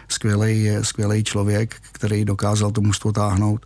skvělý, 0.07 0.69
skvělý 0.81 1.23
člověk, 1.23 1.75
který 1.91 2.25
dokázal 2.25 2.71
to 2.71 2.81
mužstvo 2.81 3.11
táhnout. 3.11 3.65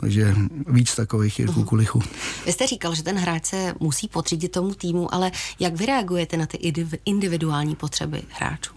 Takže 0.00 0.34
víc 0.66 0.94
takových 0.94 1.38
Jirku 1.38 1.60
uh-huh. 1.60 1.64
Kulichu. 1.64 2.02
Vy 2.46 2.52
jste 2.52 2.66
říkal, 2.66 2.94
že 2.94 3.02
ten 3.02 3.18
hráč 3.18 3.44
se 3.44 3.74
musí 3.80 4.08
podřídit 4.08 4.52
tomu 4.52 4.74
týmu, 4.74 5.14
ale 5.14 5.30
jak 5.60 5.76
vy 5.76 5.86
reagujete 5.86 6.36
na 6.36 6.46
ty 6.46 6.72
individuální 7.04 7.76
potřeby 7.76 8.22
hráčů? 8.28 8.74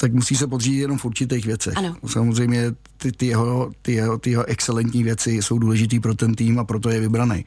Tak 0.00 0.12
musí 0.12 0.36
se 0.36 0.46
podřídit 0.46 0.80
jenom 0.80 0.98
v 0.98 1.04
určitých 1.04 1.46
věcech. 1.46 1.76
Ano. 1.76 1.96
Samozřejmě 2.06 2.72
ty, 2.96 3.12
ty, 3.12 3.26
jeho, 3.26 3.72
ty, 3.82 3.92
jeho, 3.92 4.18
ty 4.18 4.30
jeho 4.30 4.44
excelentní 4.44 5.02
věci 5.02 5.30
jsou 5.30 5.58
důležitý 5.58 6.00
pro 6.00 6.14
ten 6.14 6.34
tým 6.34 6.58
a 6.58 6.64
proto 6.64 6.90
je 6.90 7.00
vybraný. 7.00 7.44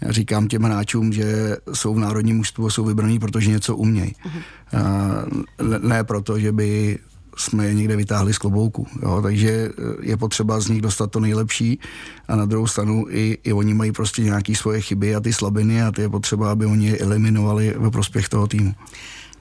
Já 0.00 0.12
říkám 0.12 0.48
těm 0.48 0.62
hráčům, 0.62 1.12
že 1.12 1.56
jsou 1.72 1.94
v 1.94 1.98
národním 1.98 2.36
mužstvu 2.36 2.66
a 2.66 2.70
jsou 2.70 2.84
vybraný, 2.84 3.18
protože 3.18 3.50
něco 3.50 3.76
umějí. 3.76 4.14
Uh-huh. 4.26 5.44
Ne, 5.68 5.78
ne 5.78 6.04
proto, 6.04 6.38
že 6.38 6.52
by 6.52 6.98
jsme 7.36 7.66
je 7.66 7.74
někde 7.74 7.96
vytáhli 7.96 8.34
z 8.34 8.38
klobouku. 8.38 8.86
Jo? 9.02 9.20
Takže 9.22 9.70
je 10.02 10.16
potřeba 10.16 10.60
z 10.60 10.68
nich 10.68 10.82
dostat 10.82 11.10
to 11.10 11.20
nejlepší 11.20 11.80
a 12.28 12.36
na 12.36 12.44
druhou 12.44 12.66
stranu 12.66 13.06
i, 13.08 13.38
i 13.44 13.52
oni 13.52 13.74
mají 13.74 13.92
prostě 13.92 14.22
nějaké 14.22 14.54
svoje 14.54 14.80
chyby 14.80 15.14
a 15.14 15.20
ty 15.20 15.32
slabiny 15.32 15.82
a 15.82 15.92
ty 15.92 16.02
je 16.02 16.08
potřeba, 16.08 16.52
aby 16.52 16.66
oni 16.66 16.86
je 16.86 16.98
eliminovali 16.98 17.74
ve 17.78 17.90
prospěch 17.90 18.28
toho 18.28 18.46
týmu 18.46 18.74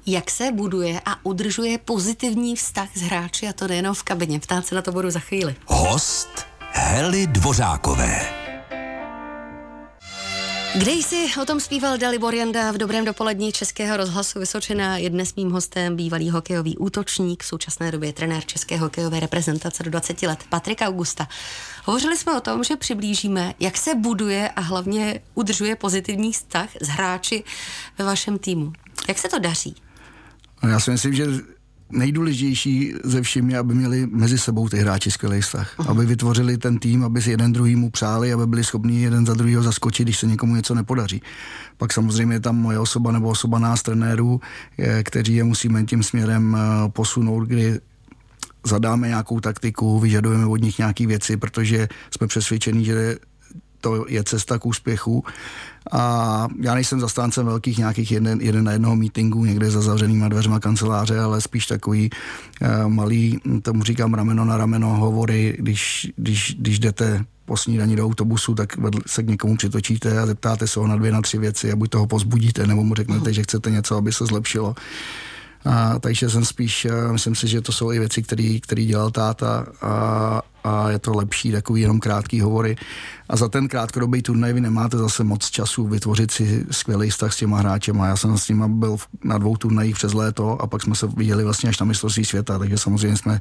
jak 0.06 0.32
se 0.32 0.52
buduje 0.52 1.02
a 1.06 1.26
udržuje 1.26 1.78
pozitivní 1.78 2.56
vztah 2.56 2.90
s 2.98 3.02
hráči 3.02 3.48
a 3.48 3.54
to 3.54 3.68
nejenom 3.68 3.96
v 3.96 4.04
kabině. 4.04 4.40
Ptát 4.40 4.66
se 4.66 4.76
na 4.76 4.82
to 4.82 4.92
budu 4.92 5.10
za 5.10 5.20
chvíli. 5.20 5.56
Host 5.66 6.46
Heli 6.72 7.28
Dvořákové. 7.28 8.44
Kde 10.76 10.92
jsi 10.92 11.30
o 11.42 11.46
tom 11.46 11.60
zpíval 11.60 11.98
Dalibor 11.98 12.36
Janda 12.36 12.72
v 12.72 12.78
dobrém 12.78 13.06
dopolední 13.06 13.52
Českého 13.52 13.98
rozhlasu 13.98 14.40
Vysočina 14.40 14.98
je 14.98 15.10
dnes 15.10 15.36
mým 15.36 15.52
hostem 15.52 15.96
bývalý 15.96 16.30
hokejový 16.30 16.78
útočník, 16.78 17.44
v 17.44 17.46
současné 17.46 17.92
době 17.92 18.14
trenér 18.14 18.46
České 18.46 18.78
hokejové 18.78 19.20
reprezentace 19.20 19.84
do 19.84 19.92
20 19.92 20.22
let, 20.22 20.40
Patrik 20.50 20.82
Augusta. 20.82 21.28
Hovořili 21.86 22.18
jsme 22.18 22.38
o 22.38 22.42
tom, 22.42 22.64
že 22.64 22.76
přiblížíme, 22.76 23.54
jak 23.60 23.78
se 23.78 23.96
buduje 23.96 24.50
a 24.50 24.62
hlavně 24.62 25.20
udržuje 25.34 25.76
pozitivní 25.76 26.34
vztah 26.34 26.70
s 26.82 26.88
hráči 26.88 27.44
ve 27.98 28.06
vašem 28.06 28.38
týmu. 28.38 28.74
Jak 29.08 29.20
se 29.20 29.30
to 29.30 29.40
daří? 29.40 29.76
No, 30.64 30.70
já 30.70 30.80
si 30.80 30.92
myslím, 30.92 31.14
že 31.14 31.26
nejdůležitější 31.92 32.94
ze 33.04 33.22
všem 33.22 33.50
je, 33.50 33.58
aby 33.58 33.74
měli 33.74 34.08
mezi 34.08 34.38
sebou 34.38 34.70
ty 34.70 34.78
hráči 34.78 35.12
skvělý 35.12 35.42
vztah. 35.42 35.80
Uh-huh. 35.80 35.92
Aby 35.92 36.06
vytvořili 36.06 36.58
ten 36.58 36.80
tým, 36.80 37.04
aby 37.04 37.22
si 37.22 37.32
jeden 37.32 37.54
druhýmu 37.54 37.90
přáli, 37.90 38.34
aby 38.34 38.48
byli 38.48 38.64
schopni 38.64 39.02
jeden 39.02 39.26
za 39.26 39.34
druhého 39.34 39.64
zaskočit, 39.64 40.06
když 40.06 40.20
se 40.20 40.28
někomu 40.28 40.56
něco 40.56 40.76
nepodaří. 40.76 41.22
Pak 41.78 41.94
samozřejmě 41.94 42.36
je 42.36 42.40
tam 42.40 42.56
moje 42.58 42.80
osoba 42.80 43.12
nebo 43.12 43.30
osoba 43.30 43.60
nás 43.60 43.82
trenérů, 43.82 44.42
je, 44.78 45.04
kteří 45.04 45.36
je 45.36 45.44
musíme 45.44 45.84
tím 45.84 46.04
směrem 46.04 46.58
eh, 46.58 46.90
posunout, 46.90 47.44
kdy 47.44 47.80
zadáme 48.66 49.08
nějakou 49.08 49.40
taktiku, 49.40 50.00
vyžadujeme 50.00 50.46
od 50.46 50.62
nich 50.62 50.78
nějaké 50.78 51.08
věci, 51.08 51.38
protože 51.38 51.88
jsme 52.12 52.28
přesvědčeni, 52.28 52.86
že 52.86 53.18
to 53.84 54.06
je 54.08 54.24
cesta 54.24 54.60
k 54.60 54.66
úspěchu. 54.66 55.24
A 55.92 56.48
já 56.62 56.74
nejsem 56.74 57.00
zastáncem 57.00 57.46
velkých 57.46 57.78
nějakých 57.78 58.12
jeden, 58.12 58.42
jeden 58.42 58.64
na 58.64 58.72
jednoho 58.72 58.96
meetingu 58.96 59.46
někde 59.46 59.72
za 59.72 59.82
zavřenýma 59.82 60.28
dveřma 60.28 60.60
kanceláře, 60.60 61.20
ale 61.20 61.42
spíš 61.42 61.66
takový 61.66 62.10
uh, 62.10 62.88
malý, 62.88 63.40
tomu 63.62 63.84
říkám 63.84 64.14
rameno 64.14 64.46
na 64.46 64.58
rameno 64.58 64.88
hovory, 64.88 65.56
když, 65.60 66.12
když, 66.16 66.56
když 66.60 66.80
jdete 66.80 67.26
po 67.46 67.58
snídaní 67.58 67.96
do 67.96 68.06
autobusu, 68.06 68.56
tak 68.56 68.74
se 69.08 69.24
k 69.24 69.28
někomu 69.28 69.58
přitočíte 69.58 70.20
a 70.20 70.26
zeptáte 70.26 70.68
se 70.68 70.80
ho 70.80 70.88
na 70.88 70.96
dvě, 70.96 71.12
na 71.12 71.22
tři 71.22 71.38
věci 71.38 71.72
a 71.72 71.76
buď 71.76 71.90
toho 71.90 72.08
pozbudíte, 72.08 72.68
nebo 72.68 72.84
mu 72.84 72.96
řeknete, 72.96 73.34
že 73.34 73.44
chcete 73.44 73.72
něco, 73.72 73.96
aby 73.96 74.14
se 74.14 74.26
zlepšilo. 74.26 74.76
A, 75.66 76.00
takže 76.00 76.30
jsem 76.30 76.46
spíš, 76.46 76.86
eh, 76.86 77.12
myslím 77.12 77.36
si, 77.36 77.48
že 77.48 77.62
to 77.62 77.72
jsou 77.72 77.92
i 77.92 78.00
věci, 78.00 78.24
které 78.62 78.86
dělal 78.86 79.12
táta 79.12 79.66
a, 79.82 80.42
a 80.64 80.90
je 80.90 81.00
to 81.00 81.14
lepší 81.14 81.52
takový 81.52 81.82
jenom 81.82 82.00
krátký 82.00 82.42
hovory. 82.42 82.76
A 83.30 83.36
za 83.36 83.50
ten 83.50 83.68
krátkodobý 83.68 84.22
turnaj 84.22 84.54
vy 84.54 84.62
nemáte 84.62 84.98
zase 84.98 85.24
moc 85.24 85.50
času 85.50 85.88
vytvořit 85.88 86.32
si 86.32 86.66
skvělý 86.72 87.10
vztah 87.10 87.34
s 87.34 87.38
těma 87.38 87.58
hráčem. 87.58 87.96
Já 87.96 88.18
jsem 88.18 88.38
s 88.38 88.50
nimi 88.50 88.64
byl 88.68 88.98
na 89.24 89.38
dvou 89.38 89.58
turnajích 89.58 89.96
přes 89.96 90.14
léto 90.14 90.62
a 90.62 90.68
pak 90.68 90.82
jsme 90.82 90.96
se 90.96 91.08
viděli 91.08 91.44
vlastně 91.44 91.70
až 91.70 91.80
na 91.80 91.86
mistrovství 91.86 92.26
světa, 92.26 92.60
takže 92.60 92.78
samozřejmě 92.78 93.18
jsme 93.18 93.40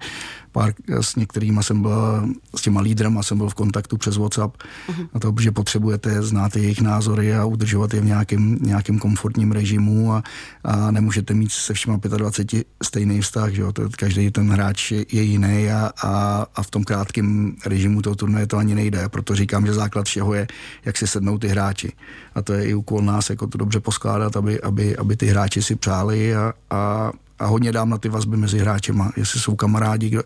pár, 0.53 0.73
s 1.01 1.17
některými 1.17 1.63
jsem 1.63 1.83
byl, 1.83 2.29
s 2.57 2.63
těma 2.63 2.81
lídrama 2.81 3.23
jsem 3.23 3.39
byl 3.39 3.49
v 3.49 3.55
kontaktu 3.55 3.97
přes 3.97 4.17
WhatsApp 4.17 4.57
uh-huh. 4.57 5.09
a 5.15 5.19
to, 5.19 5.35
že 5.41 5.51
potřebujete 5.51 6.23
znát 6.23 6.57
jejich 6.57 6.81
názory 6.81 7.35
a 7.35 7.45
udržovat 7.45 7.95
je 7.95 8.01
v 8.01 8.05
nějakém, 8.05 8.59
nějakém 8.61 8.99
komfortním 8.99 9.53
režimu 9.53 10.13
a, 10.13 10.23
a 10.65 10.91
nemůžete 10.91 11.35
mít 11.35 11.53
se 11.53 11.75
všema 11.75 11.97
25 11.97 12.67
stejný 12.83 13.21
vztah, 13.21 13.53
že 13.53 13.63
jo? 13.63 13.73
Každý 13.97 14.31
ten 14.31 14.51
hráč 14.51 14.91
je, 14.91 15.05
je 15.13 15.23
jiný 15.23 15.71
a, 15.71 15.91
a, 16.03 16.47
a 16.55 16.63
v 16.63 16.71
tom 16.71 16.85
krátkém 17.13 17.57
režimu 17.67 18.03
toho 18.03 18.17
turnaje 18.17 18.47
to 18.47 18.57
ani 18.57 18.75
nejde, 18.75 19.09
proto 19.09 19.37
říkám, 19.37 19.67
že 19.67 19.75
základ 19.75 20.07
všeho 20.07 20.35
je, 20.35 20.47
jak 20.85 20.97
si 20.97 21.07
sednou 21.07 21.39
ty 21.39 21.49
hráči. 21.49 21.93
A 22.35 22.43
to 22.43 22.53
je 22.53 22.65
i 22.65 22.75
úkol 22.75 23.03
nás, 23.03 23.31
jako 23.31 23.47
to 23.47 23.59
dobře 23.59 23.81
poskládat, 23.81 24.37
aby, 24.37 24.61
aby, 24.61 24.97
aby 24.97 25.17
ty 25.17 25.27
hráči 25.27 25.63
si 25.63 25.77
přáli 25.77 26.35
a, 26.35 26.53
a, 26.71 27.13
a 27.39 27.47
hodně 27.47 27.73
dám 27.73 27.91
na 27.91 27.99
ty 27.99 28.09
vazby 28.09 28.37
mezi 28.37 28.59
hráčema, 28.59 29.13
jestli 29.17 29.41
jsou 29.41 29.57
kamarádi, 29.57 30.09
kdo, 30.09 30.23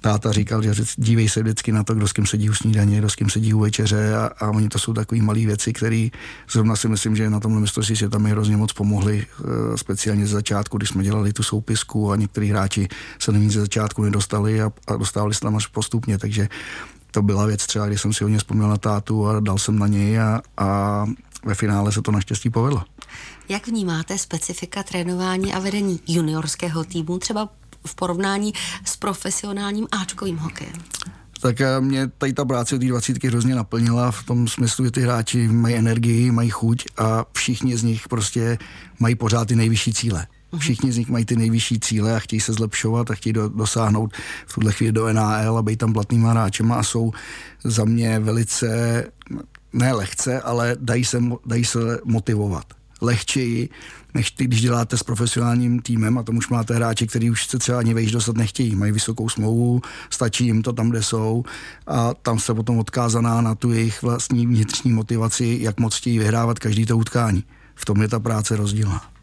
táta 0.00 0.32
říkal, 0.32 0.62
že 0.62 0.72
dívej 0.96 1.28
se 1.28 1.42
vždycky 1.42 1.72
na 1.72 1.84
to, 1.84 1.94
kdo 1.94 2.08
s 2.08 2.12
kým 2.12 2.26
sedí 2.26 2.50
u 2.50 2.54
snídaně, 2.54 2.98
kdo 2.98 3.10
s 3.10 3.14
kým 3.14 3.30
sedí 3.30 3.54
u 3.54 3.60
večeře 3.60 4.14
a, 4.16 4.30
a 4.38 4.50
oni 4.50 4.68
to 4.68 4.78
jsou 4.78 4.92
takové 4.92 5.22
malé 5.22 5.46
věci, 5.46 5.72
které 5.72 6.08
zrovna 6.50 6.76
si 6.76 6.88
myslím, 6.88 7.16
že 7.16 7.30
na 7.30 7.40
tomhle 7.40 7.60
mistrovství 7.60 7.96
se 7.96 8.08
tam 8.08 8.24
hrozně 8.24 8.56
moc 8.56 8.72
pomohli, 8.72 9.26
eh, 9.26 9.78
speciálně 9.78 10.26
ze 10.26 10.32
začátku, 10.32 10.76
když 10.76 10.88
jsme 10.88 11.02
dělali 11.02 11.32
tu 11.32 11.42
soupisku 11.42 12.12
a 12.12 12.16
některý 12.16 12.50
hráči 12.50 12.88
se 13.18 13.32
na 13.32 13.50
ze 13.50 13.60
začátku 13.60 14.02
nedostali 14.02 14.62
a, 14.62 14.72
a 14.86 14.96
dostávali 14.96 15.34
se 15.34 15.40
tam 15.40 15.56
až 15.56 15.66
postupně, 15.66 16.18
takže 16.18 16.48
to 17.10 17.22
byla 17.22 17.46
věc 17.46 17.66
třeba, 17.66 17.86
když 17.86 18.00
jsem 18.00 18.12
si 18.12 18.24
hodně 18.24 18.38
vzpomněl 18.38 18.68
na 18.68 18.76
tátu 18.76 19.26
a 19.26 19.40
dal 19.40 19.58
jsem 19.58 19.78
na 19.78 19.86
něj 19.86 20.20
a, 20.20 20.40
a 20.56 21.06
ve 21.44 21.54
finále 21.54 21.92
se 21.92 22.02
to 22.02 22.10
naštěstí 22.10 22.50
povedlo. 22.50 22.82
Jak 23.48 23.66
vnímáte 23.66 24.18
specifika 24.18 24.82
trénování 24.82 25.54
a 25.54 25.58
vedení 25.58 26.00
juniorského 26.06 26.84
týmu 26.84 27.18
třeba 27.18 27.48
v 27.86 27.94
porovnání 27.94 28.52
s 28.84 28.96
profesionálním 28.96 29.86
Ačkovým 29.92 30.38
hokejem? 30.38 30.72
tak 31.40 31.60
eh, 31.60 31.80
mě 31.80 32.08
tady 32.18 32.32
ta 32.32 32.44
práce 32.44 32.74
od 32.74 32.78
té 32.78 32.86
dvacítky 32.86 33.28
hrozně 33.28 33.54
naplnila 33.54 34.10
v 34.10 34.22
tom 34.22 34.48
smyslu, 34.48 34.84
že 34.84 34.90
ty 34.90 35.00
hráči 35.00 35.48
mají 35.48 35.74
energii, 35.74 36.30
mají 36.30 36.50
chuť 36.50 36.84
a 36.96 37.24
všichni 37.32 37.76
z 37.76 37.82
nich 37.82 38.08
prostě 38.08 38.58
mají 38.98 39.14
pořád 39.14 39.48
ty 39.48 39.56
nejvyšší 39.56 39.92
cíle. 39.92 40.26
Mhm. 40.52 40.60
Všichni 40.60 40.92
z 40.92 40.96
nich 40.96 41.08
mají 41.08 41.24
ty 41.24 41.36
nejvyšší 41.36 41.80
cíle 41.80 42.16
a 42.16 42.18
chtějí 42.18 42.40
se 42.40 42.52
zlepšovat 42.52 43.10
a 43.10 43.14
chtějí 43.14 43.32
do, 43.32 43.48
dosáhnout 43.48 44.12
v 44.46 44.54
tuhle 44.54 44.72
chvíli 44.72 44.92
do 44.92 45.12
NAL 45.12 45.58
a 45.58 45.62
být 45.62 45.76
tam 45.76 45.92
platnýma 45.92 46.30
hráčema 46.30 46.76
a 46.76 46.82
jsou 46.82 47.12
za 47.64 47.84
mě 47.84 48.18
velice, 48.18 49.04
ne 49.72 49.92
lehce, 49.92 50.40
ale 50.40 50.76
dají 50.80 51.04
se, 51.04 51.22
dají 51.46 51.64
se 51.64 51.78
motivovat 52.04 52.75
lehčeji, 53.00 53.68
než 54.14 54.30
ty, 54.30 54.44
když 54.44 54.60
děláte 54.60 54.96
s 54.96 55.02
profesionálním 55.02 55.80
týmem 55.80 56.18
a 56.18 56.22
tam 56.22 56.36
už 56.36 56.48
máte 56.48 56.74
hráče, 56.74 57.06
který 57.06 57.30
už 57.30 57.46
se 57.46 57.58
třeba 57.58 57.78
ani 57.78 57.94
vejš 57.94 58.12
dostat 58.12 58.36
nechtějí, 58.36 58.76
mají 58.76 58.92
vysokou 58.92 59.28
smlouvu, 59.28 59.82
stačí 60.10 60.46
jim 60.46 60.62
to 60.62 60.72
tam, 60.72 60.90
kde 60.90 61.02
jsou 61.02 61.44
a 61.86 62.14
tam 62.14 62.38
jste 62.38 62.54
potom 62.54 62.78
odkázaná 62.78 63.40
na 63.40 63.54
tu 63.54 63.72
jejich 63.72 64.02
vlastní 64.02 64.46
vnitřní 64.46 64.92
motivaci, 64.92 65.58
jak 65.60 65.80
moc 65.80 65.96
chtějí 65.96 66.18
vyhrávat 66.18 66.58
každý 66.58 66.86
to 66.86 66.96
utkání. 66.96 67.44
V 67.74 67.84
tom 67.84 68.02
je 68.02 68.08
ta 68.08 68.20
práce 68.20 68.56
rozdílná. 68.56 69.15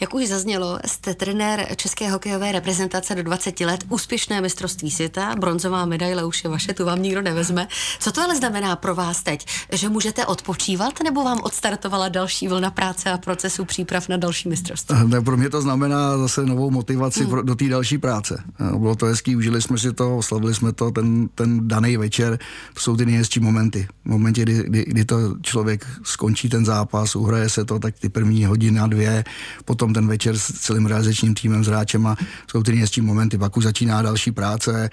Jak 0.00 0.14
už 0.14 0.28
zaznělo, 0.28 0.78
jste 0.86 1.14
trenér 1.14 1.66
české 1.76 2.10
hokejové 2.10 2.52
reprezentace 2.52 3.14
do 3.14 3.22
20 3.22 3.60
let, 3.60 3.84
úspěšné 3.88 4.40
mistrovství 4.40 4.90
světa, 4.90 5.34
bronzová 5.40 5.84
medaile 5.84 6.24
už 6.24 6.44
je 6.44 6.50
vaše, 6.50 6.74
tu 6.74 6.84
vám 6.84 7.02
nikdo 7.02 7.22
nevezme. 7.22 7.68
Co 8.00 8.12
to 8.12 8.22
ale 8.22 8.36
znamená 8.36 8.76
pro 8.76 8.94
vás 8.94 9.22
teď? 9.22 9.46
Že 9.72 9.88
můžete 9.88 10.26
odpočívat, 10.26 11.02
nebo 11.04 11.24
vám 11.24 11.40
odstartovala 11.42 12.08
další 12.08 12.48
vlna 12.48 12.70
práce 12.70 13.10
a 13.10 13.18
procesu 13.18 13.64
příprav 13.64 14.08
na 14.08 14.16
další 14.16 14.48
mistrovství? 14.48 14.96
Ne, 15.06 15.20
pro 15.20 15.36
mě 15.36 15.50
to 15.50 15.62
znamená 15.62 16.18
zase 16.18 16.46
novou 16.46 16.70
motivaci 16.70 17.24
hmm. 17.24 17.46
do 17.46 17.54
té 17.54 17.68
další 17.68 17.98
práce. 17.98 18.42
Bylo 18.78 18.96
to 18.96 19.06
hezký, 19.06 19.36
užili 19.36 19.62
jsme 19.62 19.78
si 19.78 19.92
to, 19.92 20.16
oslavili 20.16 20.54
jsme 20.54 20.72
to, 20.72 20.90
ten, 20.90 21.28
ten 21.34 21.68
daný 21.68 21.96
večer, 21.96 22.38
to 22.74 22.80
jsou 22.80 22.96
ty 22.96 23.06
nejhezčí 23.06 23.40
momenty. 23.40 23.88
V 24.04 24.08
momentě, 24.08 24.42
kdy, 24.42 24.62
kdy, 24.66 24.84
kdy 24.84 25.04
to 25.04 25.16
člověk 25.42 25.86
skončí 26.02 26.48
ten 26.48 26.64
zápas, 26.64 27.16
uhraje 27.16 27.48
se 27.48 27.64
to, 27.64 27.78
tak 27.78 27.98
ty 27.98 28.08
první 28.08 28.44
hodina, 28.44 28.86
dvě, 28.86 29.24
potom 29.64 29.87
potom 29.88 29.94
ten 29.94 30.08
večer 30.08 30.38
s 30.38 30.52
celým 30.52 30.86
realizačním 30.86 31.34
týmem, 31.34 31.64
s 31.64 31.66
hráčem 31.66 32.06
a 32.06 32.16
jsou 32.50 32.62
ty 32.62 32.70
nejhezčí 32.70 33.00
momenty. 33.00 33.38
Pak 33.38 33.56
už 33.56 33.64
začíná 33.64 34.02
další 34.02 34.32
práce, 34.32 34.90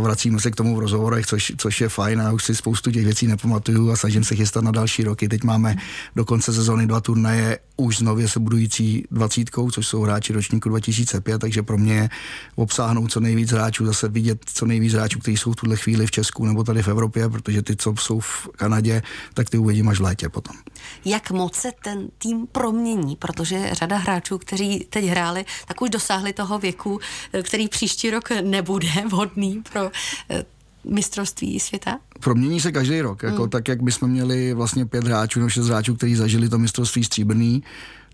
vracíme 0.00 0.40
se 0.40 0.50
k 0.50 0.56
tomu 0.56 0.76
v 0.76 0.78
rozhovorech, 0.78 1.26
což, 1.26 1.52
což 1.56 1.80
je 1.80 1.88
fajn 1.88 2.20
a 2.20 2.32
už 2.32 2.44
si 2.44 2.54
spoustu 2.54 2.90
těch 2.90 3.04
věcí 3.04 3.26
nepamatuju 3.26 3.90
a 3.90 3.96
snažím 3.96 4.24
se 4.24 4.36
chystat 4.36 4.64
na 4.64 4.70
další 4.70 5.04
roky. 5.04 5.28
Teď 5.28 5.44
máme 5.44 5.76
do 6.16 6.24
konce 6.24 6.52
sezóny 6.52 6.86
dva 6.86 7.00
turnaje 7.00 7.58
už 7.76 8.00
nově 8.00 8.28
se 8.28 8.40
budující 8.40 9.04
dvacítkou, 9.10 9.70
což 9.70 9.86
jsou 9.86 10.02
hráči 10.02 10.32
ročníku 10.32 10.68
2005, 10.68 11.38
takže 11.38 11.62
pro 11.62 11.78
mě 11.78 12.10
obsáhnout 12.54 13.12
co 13.12 13.20
nejvíc 13.20 13.50
hráčů, 13.50 13.86
zase 13.86 14.08
vidět 14.08 14.38
co 14.46 14.66
nejvíc 14.66 14.92
hráčů, 14.92 15.18
kteří 15.18 15.36
jsou 15.36 15.52
v 15.52 15.56
tuhle 15.56 15.76
chvíli 15.76 16.06
v 16.06 16.10
Česku 16.10 16.46
nebo 16.46 16.64
tady 16.64 16.82
v 16.82 16.88
Evropě, 16.88 17.28
protože 17.28 17.62
ty, 17.62 17.76
co 17.76 17.94
jsou 17.98 18.20
v 18.20 18.48
Kanadě, 18.56 19.02
tak 19.34 19.50
ty 19.50 19.58
uvidím 19.58 19.88
až 19.88 19.98
v 19.98 20.02
létě 20.02 20.28
potom. 20.28 20.56
Jak 21.04 21.30
moc 21.30 21.54
se 21.54 21.68
ten 21.84 22.08
tým 22.18 22.46
promění, 22.52 23.16
protože 23.16 23.70
řada 23.72 23.96
hráčů, 23.96 24.21
kteří 24.38 24.86
teď 24.90 25.04
hráli, 25.04 25.44
tak 25.66 25.82
už 25.82 25.90
dosáhli 25.90 26.32
toho 26.32 26.58
věku, 26.58 27.00
který 27.42 27.68
příští 27.68 28.10
rok 28.10 28.28
nebude 28.42 28.88
vhodný 29.08 29.62
pro 29.72 29.90
eh, 30.30 30.44
mistrovství 30.84 31.60
světa? 31.60 31.98
Promění 32.20 32.60
se 32.60 32.72
každý 32.72 33.00
rok, 33.00 33.22
jako, 33.22 33.42
mm. 33.42 33.50
tak 33.50 33.68
jak 33.68 33.82
bychom 33.82 34.10
měli 34.10 34.54
vlastně 34.54 34.86
pět 34.86 35.04
hráčů 35.04 35.38
nebo 35.38 35.50
šest 35.50 35.66
hráčů, 35.66 35.94
kteří 35.94 36.14
zažili 36.14 36.48
to 36.48 36.58
mistrovství 36.58 37.04
stříbrný, 37.04 37.62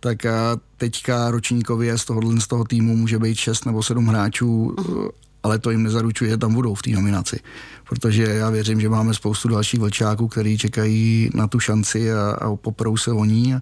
tak 0.01 0.19
teďka 0.77 1.31
ročníkově 1.31 1.99
z 1.99 2.05
tohohle 2.05 2.41
z 2.41 2.47
toho 2.47 2.65
týmu 2.65 2.97
může 2.97 3.19
být 3.19 3.39
šest 3.39 3.67
nebo 3.67 3.83
sedm 3.83 4.07
hráčů, 4.07 4.77
mm. 4.79 5.09
Ale 5.43 5.59
to 5.59 5.71
jim 5.71 5.83
nezaručuje, 5.83 6.31
že 6.31 6.37
tam 6.37 6.55
budou 6.55 6.75
v 6.75 6.83
té 6.83 6.91
nominaci. 6.91 7.41
Protože 7.89 8.23
já 8.23 8.51
věřím, 8.51 8.81
že 8.81 8.89
máme 8.89 9.15
spoustu 9.15 9.49
dalších 9.49 9.81
vlčáků, 9.81 10.29
kteří 10.29 10.59
čekají 10.59 11.31
na 11.35 11.47
tu 11.47 11.61
šanci 11.61 12.13
a, 12.13 12.31
a 12.31 12.57
poprou 12.57 12.97
se 12.97 13.13
o 13.13 13.25
ní. 13.25 13.55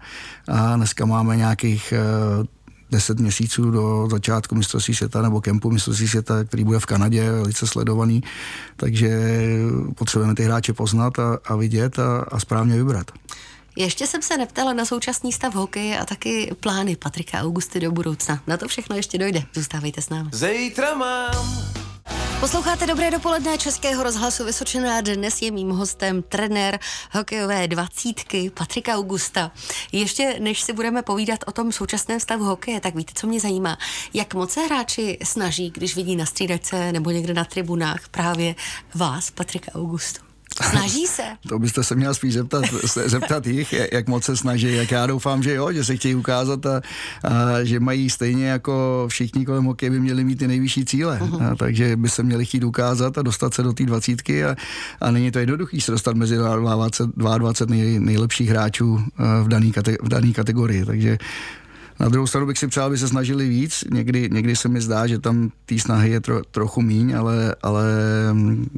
A, 0.48 0.76
dneska 0.76 1.06
máme 1.06 1.36
nějakých 1.36 1.92
10 2.90 3.20
měsíců 3.20 3.70
do 3.70 4.08
začátku 4.10 4.54
mistrovství 4.54 4.94
světa 4.94 5.22
nebo 5.22 5.40
kempu 5.40 5.70
mistrovství 5.70 6.08
světa, 6.08 6.44
který 6.44 6.64
bude 6.64 6.78
v 6.78 6.86
Kanadě, 6.86 7.30
velice 7.30 7.66
sledovaný, 7.66 8.22
takže 8.76 9.20
potřebujeme 9.94 10.34
ty 10.34 10.42
hráče 10.42 10.72
poznat 10.72 11.18
a, 11.18 11.38
a 11.44 11.56
vidět 11.56 11.98
a, 11.98 12.18
a 12.18 12.40
správně 12.40 12.76
vybrat. 12.76 13.10
Ještě 13.76 14.06
jsem 14.06 14.22
se 14.22 14.36
neptala 14.36 14.72
na 14.72 14.84
současný 14.84 15.32
stav 15.32 15.54
hokeje 15.54 15.98
a 15.98 16.04
taky 16.04 16.54
plány 16.60 16.96
Patrika 16.96 17.40
Augusty 17.40 17.80
do 17.80 17.92
budoucna. 17.92 18.42
Na 18.46 18.56
to 18.56 18.68
všechno 18.68 18.96
ještě 18.96 19.18
dojde. 19.18 19.42
Zůstávejte 19.54 20.02
s 20.02 20.08
námi. 20.08 20.30
Zítra 20.32 20.94
mám 20.94 21.76
Posloucháte 22.40 22.86
Dobré 22.86 23.10
dopoledne 23.10 23.58
Českého 23.58 24.02
rozhlasu 24.02 24.44
Vysočená. 24.44 25.00
Dnes 25.00 25.42
je 25.42 25.50
mým 25.50 25.70
hostem 25.70 26.22
trenér 26.22 26.78
hokejové 27.12 27.68
dvacítky 27.68 28.50
Patrika 28.50 28.94
Augusta. 28.94 29.50
Ještě 29.92 30.36
než 30.40 30.62
si 30.62 30.72
budeme 30.72 31.02
povídat 31.02 31.40
o 31.46 31.52
tom 31.52 31.72
současném 31.72 32.20
stavu 32.20 32.44
hokeje, 32.44 32.80
tak 32.80 32.94
víte, 32.94 33.12
co 33.16 33.26
mě 33.26 33.40
zajímá? 33.40 33.78
Jak 34.14 34.34
moc 34.34 34.52
se 34.52 34.60
hráči 34.60 35.18
snaží, 35.22 35.70
když 35.70 35.96
vidí 35.96 36.16
na 36.16 36.26
střídačce 36.26 36.92
nebo 36.92 37.10
někde 37.10 37.34
na 37.34 37.44
tribunách 37.44 38.08
právě 38.08 38.54
vás, 38.94 39.30
Patrika 39.30 39.72
Augustu? 39.74 40.25
Snaží 40.62 41.06
se? 41.06 41.22
To 41.48 41.58
byste 41.58 41.84
se 41.84 41.94
měl 41.94 42.14
spíš 42.14 42.34
zeptat, 42.34 42.64
zeptat 43.06 43.46
jich, 43.46 43.74
jak 43.92 44.08
moc 44.08 44.24
se 44.24 44.36
snaží. 44.36 44.72
Jak 44.72 44.90
já 44.90 45.06
doufám, 45.06 45.42
že 45.42 45.54
jo, 45.54 45.72
že 45.72 45.84
se 45.84 45.96
chtějí 45.96 46.14
ukázat 46.14 46.66
a, 46.66 46.82
a 47.24 47.64
že 47.64 47.80
mají 47.80 48.10
stejně 48.10 48.46
jako 48.46 49.06
všichni 49.08 49.46
kolem 49.46 49.64
hokeje 49.64 49.90
by 49.90 50.00
měli 50.00 50.24
mít 50.24 50.38
ty 50.38 50.48
nejvyšší 50.48 50.84
cíle. 50.84 51.18
Uh-huh. 51.22 51.52
A, 51.52 51.56
takže 51.56 51.96
by 51.96 52.08
se 52.08 52.22
měli 52.22 52.46
chtít 52.46 52.64
ukázat 52.64 53.18
a 53.18 53.22
dostat 53.22 53.54
se 53.54 53.62
do 53.62 53.72
té 53.72 53.84
dvacítky 53.84 54.44
a, 54.44 54.56
a 55.00 55.10
není 55.10 55.30
to 55.30 55.38
jednoduchý 55.38 55.80
se 55.80 55.92
dostat 55.92 56.16
mezi 56.16 56.36
22, 56.36 57.38
22 57.38 57.76
nej, 57.76 58.00
nejlepších 58.00 58.50
hráčů 58.50 59.04
v 59.42 59.48
dané 59.48 59.70
kate, 59.70 59.96
v 60.02 60.08
daný 60.08 60.32
kategorii. 60.32 60.84
Takže 60.84 61.18
na 62.00 62.08
druhou 62.08 62.26
stranu 62.26 62.46
bych 62.46 62.58
si 62.58 62.68
přál, 62.68 62.86
aby 62.86 62.98
se 62.98 63.08
snažili 63.08 63.48
víc. 63.48 63.84
Někdy, 63.92 64.28
někdy 64.32 64.56
se 64.56 64.68
mi 64.68 64.80
zdá, 64.80 65.06
že 65.06 65.18
tam 65.18 65.50
té 65.66 65.78
snahy 65.78 66.10
je 66.10 66.20
tro, 66.20 66.42
trochu 66.50 66.82
míň, 66.82 67.16
ale, 67.16 67.54
ale 67.62 67.84
mm, 68.32 68.68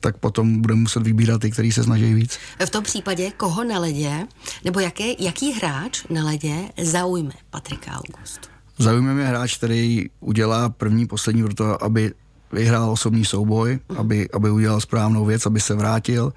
tak 0.00 0.16
potom 0.16 0.60
budeme 0.60 0.80
muset 0.80 1.02
vybírat 1.02 1.40
ty, 1.40 1.50
kteří 1.50 1.72
se 1.72 1.84
snaží 1.84 2.14
víc. 2.14 2.38
V 2.66 2.70
tom 2.70 2.84
případě 2.84 3.30
koho 3.30 3.64
na 3.64 3.78
ledě, 3.78 4.26
nebo 4.64 4.80
jaké, 4.80 5.04
jaký 5.18 5.52
hráč 5.52 6.04
na 6.10 6.24
ledě 6.24 6.54
zaujme 6.82 7.32
Patrika 7.50 7.90
August? 7.92 8.50
Zaujme 8.78 9.14
mě 9.14 9.24
hráč, 9.24 9.56
který 9.56 10.06
udělá 10.20 10.68
první, 10.68 11.06
poslední 11.06 11.42
pro 11.42 11.54
to, 11.54 11.84
aby 11.84 12.12
vyhrál 12.54 12.90
osobní 12.90 13.24
souboj, 13.24 13.78
aby, 13.96 14.28
aby 14.30 14.50
udělal 14.50 14.80
správnou 14.80 15.24
věc, 15.24 15.46
aby 15.46 15.60
se 15.60 15.74
vrátil, 15.74 16.32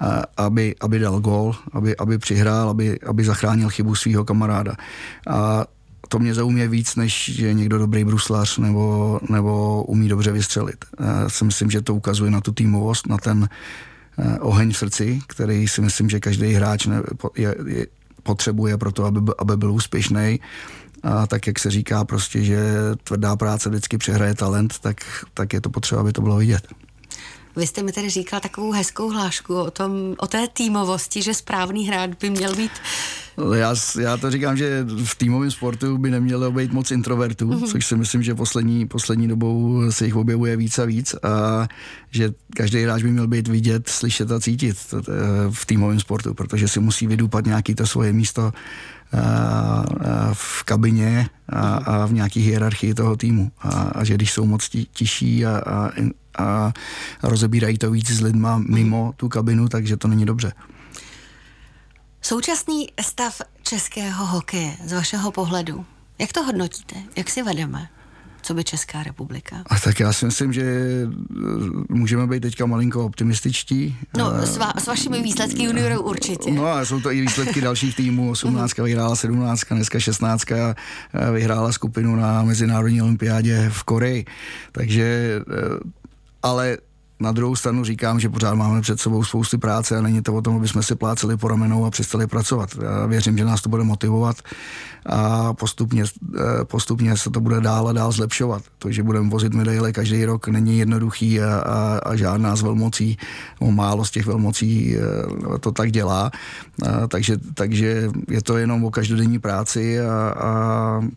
a, 0.00 0.22
aby, 0.36 0.74
aby 0.80 0.98
dal 0.98 1.20
gol, 1.20 1.54
aby, 1.72 1.96
aby 1.96 2.18
přihrál, 2.18 2.68
aby, 2.68 3.00
aby 3.00 3.24
zachránil 3.24 3.68
chybu 3.68 3.94
svého 3.94 4.24
kamaráda. 4.24 4.74
A 5.28 5.64
to 6.08 6.18
mě 6.18 6.34
zaujmě 6.34 6.68
víc, 6.68 6.96
než 6.96 7.28
je 7.28 7.54
někdo 7.54 7.78
dobrý 7.78 8.04
bruslař 8.04 8.58
nebo, 8.58 9.20
nebo 9.30 9.84
umí 9.84 10.08
dobře 10.08 10.32
vystřelit. 10.32 10.84
Já 11.00 11.28
si 11.28 11.44
myslím, 11.44 11.70
že 11.70 11.82
to 11.82 11.94
ukazuje 11.94 12.30
na 12.30 12.40
tu 12.40 12.52
týmovost, 12.52 13.06
na 13.06 13.16
ten 13.16 13.48
eh, 14.18 14.38
oheň 14.38 14.72
v 14.72 14.78
srdci, 14.78 15.20
který 15.26 15.68
si 15.68 15.80
myslím, 15.80 16.10
že 16.10 16.20
každý 16.20 16.52
hráč 16.52 16.86
ne, 16.86 17.02
je, 17.36 17.54
je, 17.66 17.86
potřebuje 18.22 18.76
pro 18.76 18.92
to, 18.92 19.04
aby, 19.04 19.20
aby 19.38 19.56
byl 19.56 19.72
úspěšný 19.72 20.40
a 21.02 21.26
tak, 21.26 21.46
jak 21.46 21.58
se 21.58 21.70
říká 21.70 22.04
prostě, 22.04 22.44
že 22.44 22.58
tvrdá 23.04 23.36
práce 23.36 23.68
vždycky 23.68 23.98
přehraje 23.98 24.34
talent, 24.34 24.78
tak, 24.78 25.24
tak 25.34 25.52
je 25.52 25.60
to 25.60 25.70
potřeba, 25.70 26.00
aby 26.00 26.12
to 26.12 26.22
bylo 26.22 26.36
vidět. 26.36 26.68
Vy 27.56 27.66
jste 27.66 27.82
mi 27.82 27.92
tedy 27.92 28.10
říkal 28.10 28.40
takovou 28.40 28.72
hezkou 28.72 29.10
hlášku 29.10 29.54
o, 29.54 29.70
tom, 29.70 30.14
o 30.18 30.26
té 30.26 30.48
týmovosti, 30.48 31.22
že 31.22 31.34
správný 31.34 31.88
hráč 31.88 32.10
by 32.20 32.30
měl 32.30 32.56
být 32.56 32.72
já, 33.54 33.74
já 34.00 34.16
to 34.16 34.30
říkám, 34.30 34.56
že 34.56 34.86
v 35.04 35.14
týmovém 35.14 35.50
sportu 35.50 35.98
by 35.98 36.10
nemělo 36.10 36.52
být 36.52 36.72
moc 36.72 36.90
introvertů, 36.90 37.46
mm-hmm. 37.46 37.66
což 37.66 37.86
si 37.86 37.96
myslím, 37.96 38.22
že 38.22 38.34
poslední, 38.34 38.86
poslední 38.86 39.28
dobou 39.28 39.82
se 39.90 40.04
jich 40.04 40.16
objevuje 40.16 40.56
víc 40.56 40.78
a 40.78 40.84
víc 40.84 41.14
a 41.14 41.68
že 42.10 42.32
každý 42.56 42.82
hráč 42.82 43.02
by 43.02 43.10
měl 43.10 43.26
být 43.26 43.48
vidět, 43.48 43.88
slyšet 43.88 44.32
a 44.32 44.40
cítit 44.40 44.76
v 45.50 45.66
týmovém 45.66 46.00
sportu, 46.00 46.34
protože 46.34 46.68
si 46.68 46.80
musí 46.80 47.06
vydupat 47.06 47.46
nějaký 47.46 47.74
to 47.74 47.86
svoje 47.86 48.12
místo 48.12 48.52
v 50.32 50.62
kabině 50.64 51.28
a, 51.48 51.74
a 51.76 52.06
v 52.06 52.12
nějaké 52.12 52.40
hierarchii 52.40 52.94
toho 52.94 53.16
týmu. 53.16 53.52
A, 53.58 53.68
a 53.68 54.04
že 54.04 54.14
když 54.14 54.32
jsou 54.32 54.46
moc 54.46 54.68
tiší 54.92 55.46
a, 55.46 55.58
a, 55.58 55.90
a 56.38 56.72
rozebírají 57.22 57.78
to 57.78 57.90
víc 57.90 58.10
s 58.10 58.20
lidma 58.20 58.58
mimo 58.58 59.12
tu 59.16 59.28
kabinu, 59.28 59.68
takže 59.68 59.96
to 59.96 60.08
není 60.08 60.26
dobře. 60.26 60.52
Současný 62.22 62.86
stav 63.00 63.40
českého 63.62 64.26
hokeje 64.26 64.76
z 64.84 64.92
vašeho 64.92 65.32
pohledu, 65.32 65.86
jak 66.18 66.32
to 66.32 66.42
hodnotíte? 66.42 66.96
Jak 67.16 67.30
si 67.30 67.42
vedeme? 67.42 67.88
Co 68.48 68.54
by 68.54 68.64
Česká 68.64 69.02
republika? 69.02 69.56
A 69.66 69.78
tak 69.80 70.00
já 70.00 70.12
si 70.12 70.24
myslím, 70.24 70.52
že 70.52 70.62
eh, 70.62 71.06
můžeme 71.88 72.26
být 72.26 72.40
teďka 72.40 72.66
malinko 72.66 73.04
optimističtí. 73.04 73.96
No, 74.16 74.32
s, 74.46 74.58
va- 74.58 74.80
s 74.80 74.86
vašimi 74.86 75.22
výsledky 75.22 75.64
juniorů 75.64 76.02
určitě. 76.02 76.50
No 76.50 76.66
a 76.66 76.84
jsou 76.84 77.00
to 77.00 77.12
i 77.12 77.20
výsledky 77.20 77.60
dalších 77.60 77.96
týmů. 77.96 78.30
18 78.30 78.78
vyhrála 78.78 79.16
17, 79.16 79.60
dneska 79.70 80.00
16 80.00 80.44
vyhrála 81.32 81.72
skupinu 81.72 82.16
na 82.16 82.42
Mezinárodní 82.42 83.02
olympiádě 83.02 83.70
v 83.72 83.82
Koreji. 83.84 84.24
Takže 84.72 85.40
eh, 85.40 85.78
ale 86.42 86.78
na 87.20 87.32
druhou 87.32 87.56
stranu 87.56 87.84
říkám, 87.84 88.20
že 88.20 88.28
pořád 88.28 88.54
máme 88.54 88.80
před 88.80 89.00
sebou 89.00 89.24
spousty 89.24 89.58
práce 89.58 89.98
a 89.98 90.02
není 90.02 90.22
to 90.22 90.34
o 90.34 90.42
tom, 90.42 90.56
aby 90.56 90.68
jsme 90.68 90.82
si 90.82 90.94
pláceli 90.94 91.36
po 91.36 91.48
ramenou 91.48 91.84
a 91.84 91.90
přestali 91.90 92.26
pracovat. 92.26 92.70
Já 92.82 93.06
věřím, 93.06 93.38
že 93.38 93.44
nás 93.44 93.62
to 93.62 93.68
bude 93.68 93.84
motivovat 93.84 94.36
a 95.06 95.54
postupně, 95.54 96.04
eh, 96.04 96.64
postupně 96.64 97.16
se 97.16 97.30
to 97.30 97.40
bude 97.40 97.60
dál 97.60 97.88
a 97.88 97.92
dál 97.92 98.12
zlepšovat. 98.12 98.62
To, 98.78 98.90
že 98.90 99.02
budeme 99.02 99.30
vozit 99.30 99.54
medaile 99.54 99.92
každý 99.92 100.24
rok, 100.24 100.48
není 100.48 100.78
jednoduchý 100.78 101.40
a, 101.40 101.58
a, 101.58 101.98
a 101.98 102.16
žádná 102.16 102.56
z 102.56 102.62
velmocí, 102.62 103.18
no 103.60 103.70
málo 103.70 104.04
z 104.04 104.10
těch 104.10 104.26
velmocí 104.26 104.96
eh, 104.96 105.58
to 105.58 105.72
tak 105.72 105.92
dělá. 105.92 106.30
A, 106.86 107.06
takže, 107.06 107.36
takže 107.54 108.08
je 108.28 108.42
to 108.42 108.56
jenom 108.56 108.84
o 108.84 108.90
každodenní 108.90 109.38
práci 109.38 110.00
a, 110.00 110.34
a 110.38 110.50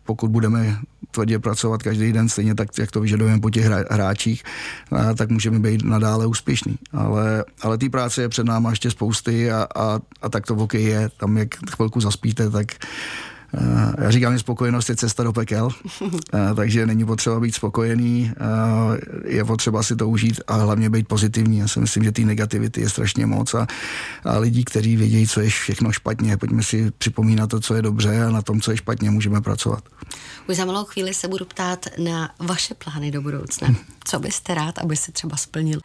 pokud 0.04 0.30
budeme 0.30 0.78
tvrdě 1.12 1.38
pracovat 1.38 1.82
každý 1.82 2.12
den, 2.12 2.28
stejně 2.28 2.54
tak, 2.54 2.68
jak 2.78 2.90
to 2.90 3.00
vyžadujeme 3.00 3.40
po 3.40 3.50
těch 3.50 3.64
hráčích, 3.90 4.42
tak 5.16 5.30
můžeme 5.30 5.58
být 5.58 5.84
nadále 5.84 6.26
úspěšný. 6.26 6.78
Ale, 6.92 7.44
ale 7.62 7.78
té 7.78 7.88
práce 7.88 8.22
je 8.22 8.28
před 8.28 8.46
náma 8.46 8.70
ještě 8.70 8.90
spousty 8.90 9.50
a, 9.50 9.66
a, 9.76 10.00
a 10.22 10.28
tak 10.28 10.46
to 10.46 10.54
v 10.54 10.74
je. 10.74 11.08
Tam, 11.16 11.36
jak 11.36 11.54
chvilku 11.76 12.00
zaspíte, 12.00 12.50
tak 12.50 12.66
já 13.98 14.10
říkám, 14.10 14.32
že 14.32 14.38
spokojenost 14.38 14.88
je 14.88 14.96
cesta 14.96 15.22
do 15.22 15.32
pekel, 15.32 15.68
eh, 16.34 16.54
takže 16.54 16.86
není 16.86 17.04
potřeba 17.04 17.40
být 17.40 17.54
spokojený, 17.54 18.32
eh, 18.36 19.34
je 19.34 19.44
potřeba 19.44 19.82
si 19.82 19.96
to 19.96 20.08
užít 20.08 20.40
a 20.46 20.54
hlavně 20.54 20.90
být 20.90 21.08
pozitivní. 21.08 21.58
Já 21.58 21.68
si 21.68 21.80
myslím, 21.80 22.04
že 22.04 22.12
té 22.12 22.22
negativity 22.22 22.80
je 22.80 22.88
strašně 22.88 23.26
moc 23.26 23.54
a, 23.54 23.66
a 24.24 24.38
lidí, 24.38 24.64
kteří 24.64 24.96
vědí, 24.96 25.26
co 25.26 25.40
je 25.40 25.50
všechno 25.50 25.92
špatně, 25.92 26.36
pojďme 26.36 26.62
si 26.62 26.90
připomínat 26.98 27.50
to, 27.50 27.60
co 27.60 27.74
je 27.74 27.82
dobře 27.82 28.24
a 28.24 28.30
na 28.30 28.42
tom, 28.42 28.60
co 28.60 28.70
je 28.70 28.76
špatně, 28.76 29.10
můžeme 29.10 29.40
pracovat. 29.40 29.84
Už 30.48 30.56
za 30.56 30.64
malou 30.64 30.84
chvíli 30.84 31.14
se 31.14 31.28
budu 31.28 31.44
ptát 31.44 31.86
na 31.98 32.30
vaše 32.38 32.74
plány 32.74 33.10
do 33.10 33.22
budoucna. 33.22 33.68
Co 34.04 34.18
byste 34.18 34.54
rád, 34.54 34.78
aby 34.78 34.96
se 34.96 35.12
třeba 35.12 35.36
splnil? 35.36 35.80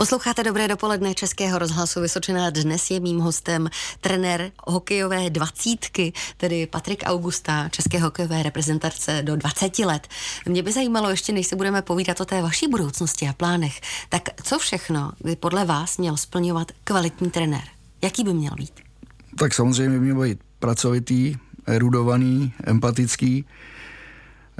Posloucháte 0.00 0.42
Dobré 0.42 0.68
dopoledne 0.68 1.14
Českého 1.14 1.58
rozhlasu 1.58 2.00
Vysočená. 2.00 2.50
Dnes 2.50 2.90
je 2.90 3.00
mým 3.00 3.18
hostem 3.18 3.70
trenér 4.00 4.52
hokejové 4.66 5.30
dvacítky, 5.30 6.12
tedy 6.36 6.66
Patrik 6.66 7.02
Augusta, 7.06 7.68
české 7.68 7.98
hokejové 7.98 8.42
reprezentace 8.42 9.22
do 9.22 9.36
20 9.36 9.78
let. 9.78 10.08
Mě 10.48 10.62
by 10.62 10.72
zajímalo 10.72 11.10
ještě, 11.10 11.32
než 11.32 11.46
se 11.46 11.56
budeme 11.56 11.82
povídat 11.82 12.20
o 12.20 12.24
té 12.24 12.42
vaší 12.42 12.68
budoucnosti 12.68 13.28
a 13.28 13.32
plánech, 13.32 13.80
tak 14.08 14.22
co 14.42 14.58
všechno 14.58 15.12
by 15.24 15.36
podle 15.36 15.64
vás 15.64 15.98
měl 15.98 16.16
splňovat 16.16 16.72
kvalitní 16.84 17.30
trenér? 17.30 17.64
Jaký 18.02 18.24
by 18.24 18.34
měl 18.34 18.52
být? 18.56 18.80
Tak 19.38 19.54
samozřejmě 19.54 19.98
by 19.98 20.04
měl 20.04 20.20
být 20.20 20.38
pracovitý, 20.58 21.36
erudovaný, 21.66 22.52
empatický, 22.64 23.44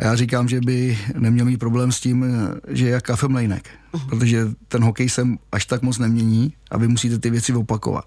já 0.00 0.16
říkám, 0.16 0.48
že 0.48 0.61
by 0.61 0.98
neměl 1.18 1.44
mít 1.44 1.57
problém 1.57 1.92
s 1.92 2.00
tím, 2.00 2.24
že 2.68 2.85
je 2.85 2.90
jak 2.90 3.05
kafemlejnek, 3.05 3.68
uh-huh. 3.92 4.09
protože 4.09 4.48
ten 4.68 4.85
hokej 4.85 5.09
se 5.09 5.26
až 5.53 5.66
tak 5.66 5.83
moc 5.83 5.98
nemění 5.98 6.53
a 6.70 6.79
vy 6.79 6.88
musíte 6.88 7.18
ty 7.18 7.31
věci 7.31 7.53
opakovat. 7.53 8.05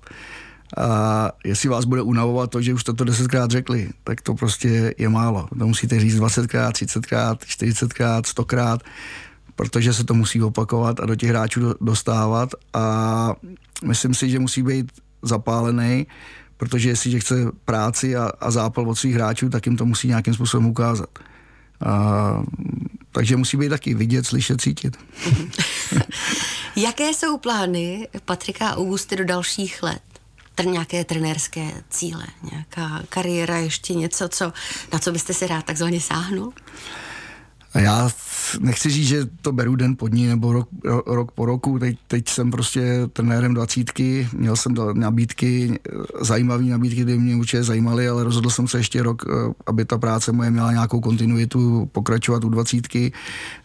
A 0.77 1.31
jestli 1.45 1.69
vás 1.69 1.85
bude 1.85 2.01
unavovat 2.01 2.49
to, 2.49 2.61
že 2.61 2.73
už 2.73 2.83
to 2.83 2.93
desetkrát 2.93 3.51
řekli, 3.51 3.89
tak 4.03 4.21
to 4.21 4.33
prostě 4.33 4.93
je 4.97 5.09
málo. 5.09 5.47
To 5.59 5.67
musíte 5.67 5.99
říct 5.99 6.19
20krát, 6.19 6.71
30krát, 6.71 7.35
40krát, 7.35 8.21
100krát, 8.21 8.77
protože 9.55 9.93
se 9.93 10.03
to 10.03 10.13
musí 10.13 10.41
opakovat 10.41 10.99
a 10.99 11.05
do 11.05 11.15
těch 11.15 11.29
hráčů 11.29 11.73
dostávat 11.81 12.49
a 12.73 13.35
myslím 13.85 14.13
si, 14.13 14.29
že 14.29 14.39
musí 14.39 14.63
být 14.63 14.91
zapálený, 15.21 16.07
protože 16.57 16.89
jestliže 16.89 17.19
chce 17.19 17.35
práci 17.65 18.15
a, 18.15 18.31
a 18.39 18.51
zápal 18.51 18.89
od 18.89 18.95
svých 18.95 19.15
hráčů, 19.15 19.49
tak 19.49 19.65
jim 19.65 19.77
to 19.77 19.85
musí 19.85 20.07
nějakým 20.07 20.33
způsobem 20.33 20.67
ukázat. 20.67 21.09
A, 21.85 22.43
takže 23.11 23.37
musí 23.37 23.57
být 23.57 23.69
taky 23.69 23.93
vidět, 23.93 24.25
slyšet, 24.25 24.61
cítit. 24.61 24.97
Jaké 26.75 27.09
jsou 27.09 27.37
plány 27.37 28.07
Patrika 28.25 28.75
Augusty 28.77 29.15
do 29.15 29.25
dalších 29.25 29.83
let? 29.83 30.01
Tr- 30.57 30.65
nějaké 30.71 31.03
trenérské 31.03 31.71
cíle, 31.89 32.25
nějaká 32.51 33.03
kariéra, 33.09 33.57
ještě 33.57 33.93
něco, 33.93 34.29
co, 34.29 34.53
na 34.93 34.99
co 34.99 35.11
byste 35.11 35.33
si 35.33 35.47
rád 35.47 35.65
takzvaně 35.65 36.01
sáhnul? 36.01 36.53
A 37.73 37.79
já 37.79 38.09
nechci 38.59 38.89
říct, 38.89 39.07
že 39.07 39.25
to 39.41 39.51
beru 39.51 39.75
den 39.75 39.95
po 39.95 40.07
dní 40.07 40.27
nebo 40.27 40.53
rok, 40.53 40.69
rok 41.05 41.31
po 41.31 41.45
roku. 41.45 41.79
Teď, 41.79 41.97
teď 42.07 42.29
jsem 42.29 42.51
prostě 42.51 43.01
trenérem 43.13 43.53
dvacítky, 43.53 44.27
měl 44.33 44.55
jsem 44.55 44.75
nabídky, 44.93 45.79
zajímavé 46.21 46.63
nabídky, 46.63 47.01
které 47.01 47.17
mě 47.17 47.35
určitě 47.35 47.63
zajímaly, 47.63 48.07
ale 48.07 48.23
rozhodl 48.23 48.49
jsem 48.49 48.67
se 48.67 48.77
ještě 48.77 49.03
rok, 49.03 49.21
eh, 49.27 49.53
aby 49.65 49.85
ta 49.85 49.97
práce 49.97 50.31
moje 50.31 50.51
měla 50.51 50.71
nějakou 50.71 50.99
kontinuitu, 50.99 51.89
pokračovat 51.91 52.43
u 52.43 52.49
dvacítky. 52.49 53.11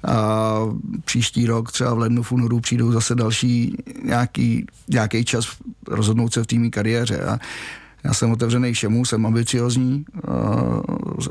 A 0.04 0.58
příští 1.04 1.46
rok, 1.46 1.72
třeba 1.72 1.94
v 1.94 1.98
lednu, 1.98 2.22
v 2.22 2.32
únoru, 2.32 2.60
přijdou 2.60 2.92
zase 2.92 3.14
další 3.14 3.76
nějaký, 4.04 4.66
nějaký 4.88 5.24
čas 5.24 5.46
rozhodnout 5.88 6.32
se 6.32 6.42
v 6.42 6.46
týmí 6.46 6.70
kariéře. 6.70 7.20
A 7.20 7.38
já 8.04 8.14
jsem 8.14 8.30
otevřený 8.30 8.72
všemu, 8.72 9.04
jsem 9.04 9.26
ambiciozní, 9.26 10.04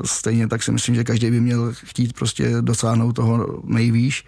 stejně 0.04 0.48
tak 0.48 0.62
si 0.62 0.72
myslím, 0.72 0.94
že 0.94 1.04
každý 1.04 1.30
by 1.30 1.40
měl 1.40 1.72
chtít 1.72 2.12
prostě 2.12 2.56
dosáhnout 2.60 3.12
toho 3.12 3.62
nejvýš 3.64 4.24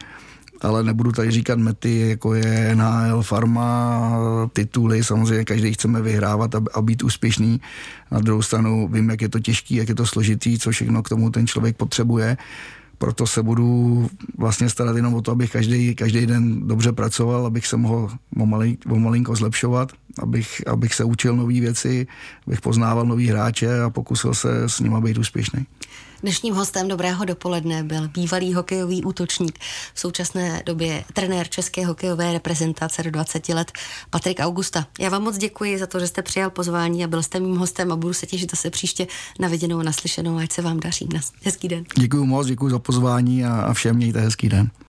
ale 0.61 0.83
nebudu 0.83 1.13
tady 1.13 1.31
říkat 1.31 1.59
mety, 1.59 2.09
jako 2.09 2.35
je 2.35 2.77
NHL, 2.77 3.23
farma, 3.23 4.11
tituly, 4.53 5.05
samozřejmě 5.05 5.45
každý 5.45 5.73
chceme 5.73 6.03
vyhrávat 6.03 6.55
a, 6.55 6.83
být 6.83 7.03
úspěšný. 7.03 7.61
Na 8.11 8.19
druhou 8.21 8.43
stranu 8.43 8.89
vím, 8.89 9.11
jak 9.11 9.23
je 9.23 9.29
to 9.29 9.41
těžký, 9.41 9.75
jak 9.75 9.89
je 9.89 9.95
to 9.95 10.07
složitý, 10.07 10.59
co 10.59 10.71
všechno 10.71 11.03
k 11.03 11.09
tomu 11.09 11.31
ten 11.31 11.47
člověk 11.47 11.77
potřebuje 11.77 12.37
proto 13.01 13.27
se 13.27 13.43
budu 13.43 14.11
vlastně 14.39 14.69
starat 14.69 14.97
jenom 14.97 15.15
o 15.15 15.23
to, 15.23 15.33
abych 15.33 15.53
každý, 15.53 15.95
každý 15.95 16.27
den 16.27 16.69
dobře 16.69 16.93
pracoval, 16.93 17.47
abych 17.47 17.67
se 17.67 17.77
mohl 17.77 18.11
o 18.91 18.99
malinko 18.99 19.37
zlepšovat, 19.37 19.93
abych, 20.23 20.63
abych 20.67 20.95
se 20.95 21.05
učil 21.05 21.37
nové 21.37 21.61
věci, 21.61 22.07
abych 22.47 22.61
poznával 22.61 23.07
nový 23.07 23.29
hráče 23.29 23.83
a 23.83 23.91
pokusil 23.91 24.35
se 24.35 24.69
s 24.69 24.81
nimi 24.81 24.97
být 25.01 25.19
úspěšný. 25.19 25.67
Dnešním 26.23 26.55
hostem 26.55 26.89
Dobrého 26.89 27.25
dopoledne 27.25 27.83
byl 27.83 28.09
bývalý 28.09 28.55
hokejový 28.55 29.05
útočník, 29.05 29.59
v 29.95 30.01
současné 30.01 30.63
době 30.67 31.05
trenér 31.13 31.49
české 31.49 31.87
hokejové 31.87 32.33
reprezentace 32.33 33.03
do 33.03 33.11
20 33.11 33.49
let 33.49 33.73
Patrik 34.11 34.41
Augusta. 34.41 34.87
Já 35.01 35.09
vám 35.09 35.23
moc 35.23 35.39
děkuji 35.39 35.79
za 35.79 35.87
to, 35.87 36.01
že 36.01 36.07
jste 36.07 36.23
přijal 36.23 36.51
pozvání 36.51 37.05
a 37.05 37.07
byl 37.07 37.23
jste 37.23 37.41
mým 37.41 37.57
hostem 37.57 37.93
a 37.93 37.97
budu 37.97 38.15
se 38.15 38.27
těšit 38.27 38.51
zase 38.51 38.71
příště 38.71 39.07
na 39.39 39.49
viděnou 39.49 39.79
a 39.79 39.83
naslyšenou, 39.83 40.39
ať 40.39 40.53
se 40.53 40.63
vám 40.63 40.81
daří. 40.81 41.09
Hezký 41.43 41.69
den. 41.69 41.85
Děkuji 41.99 42.27
moc, 42.27 42.47
děkuji 42.47 42.71
za 42.71 42.79
pozvání 42.79 43.45
a 43.45 43.73
všem 43.73 43.97
mějte 43.97 44.21
hezký 44.21 44.49
den. 44.49 44.71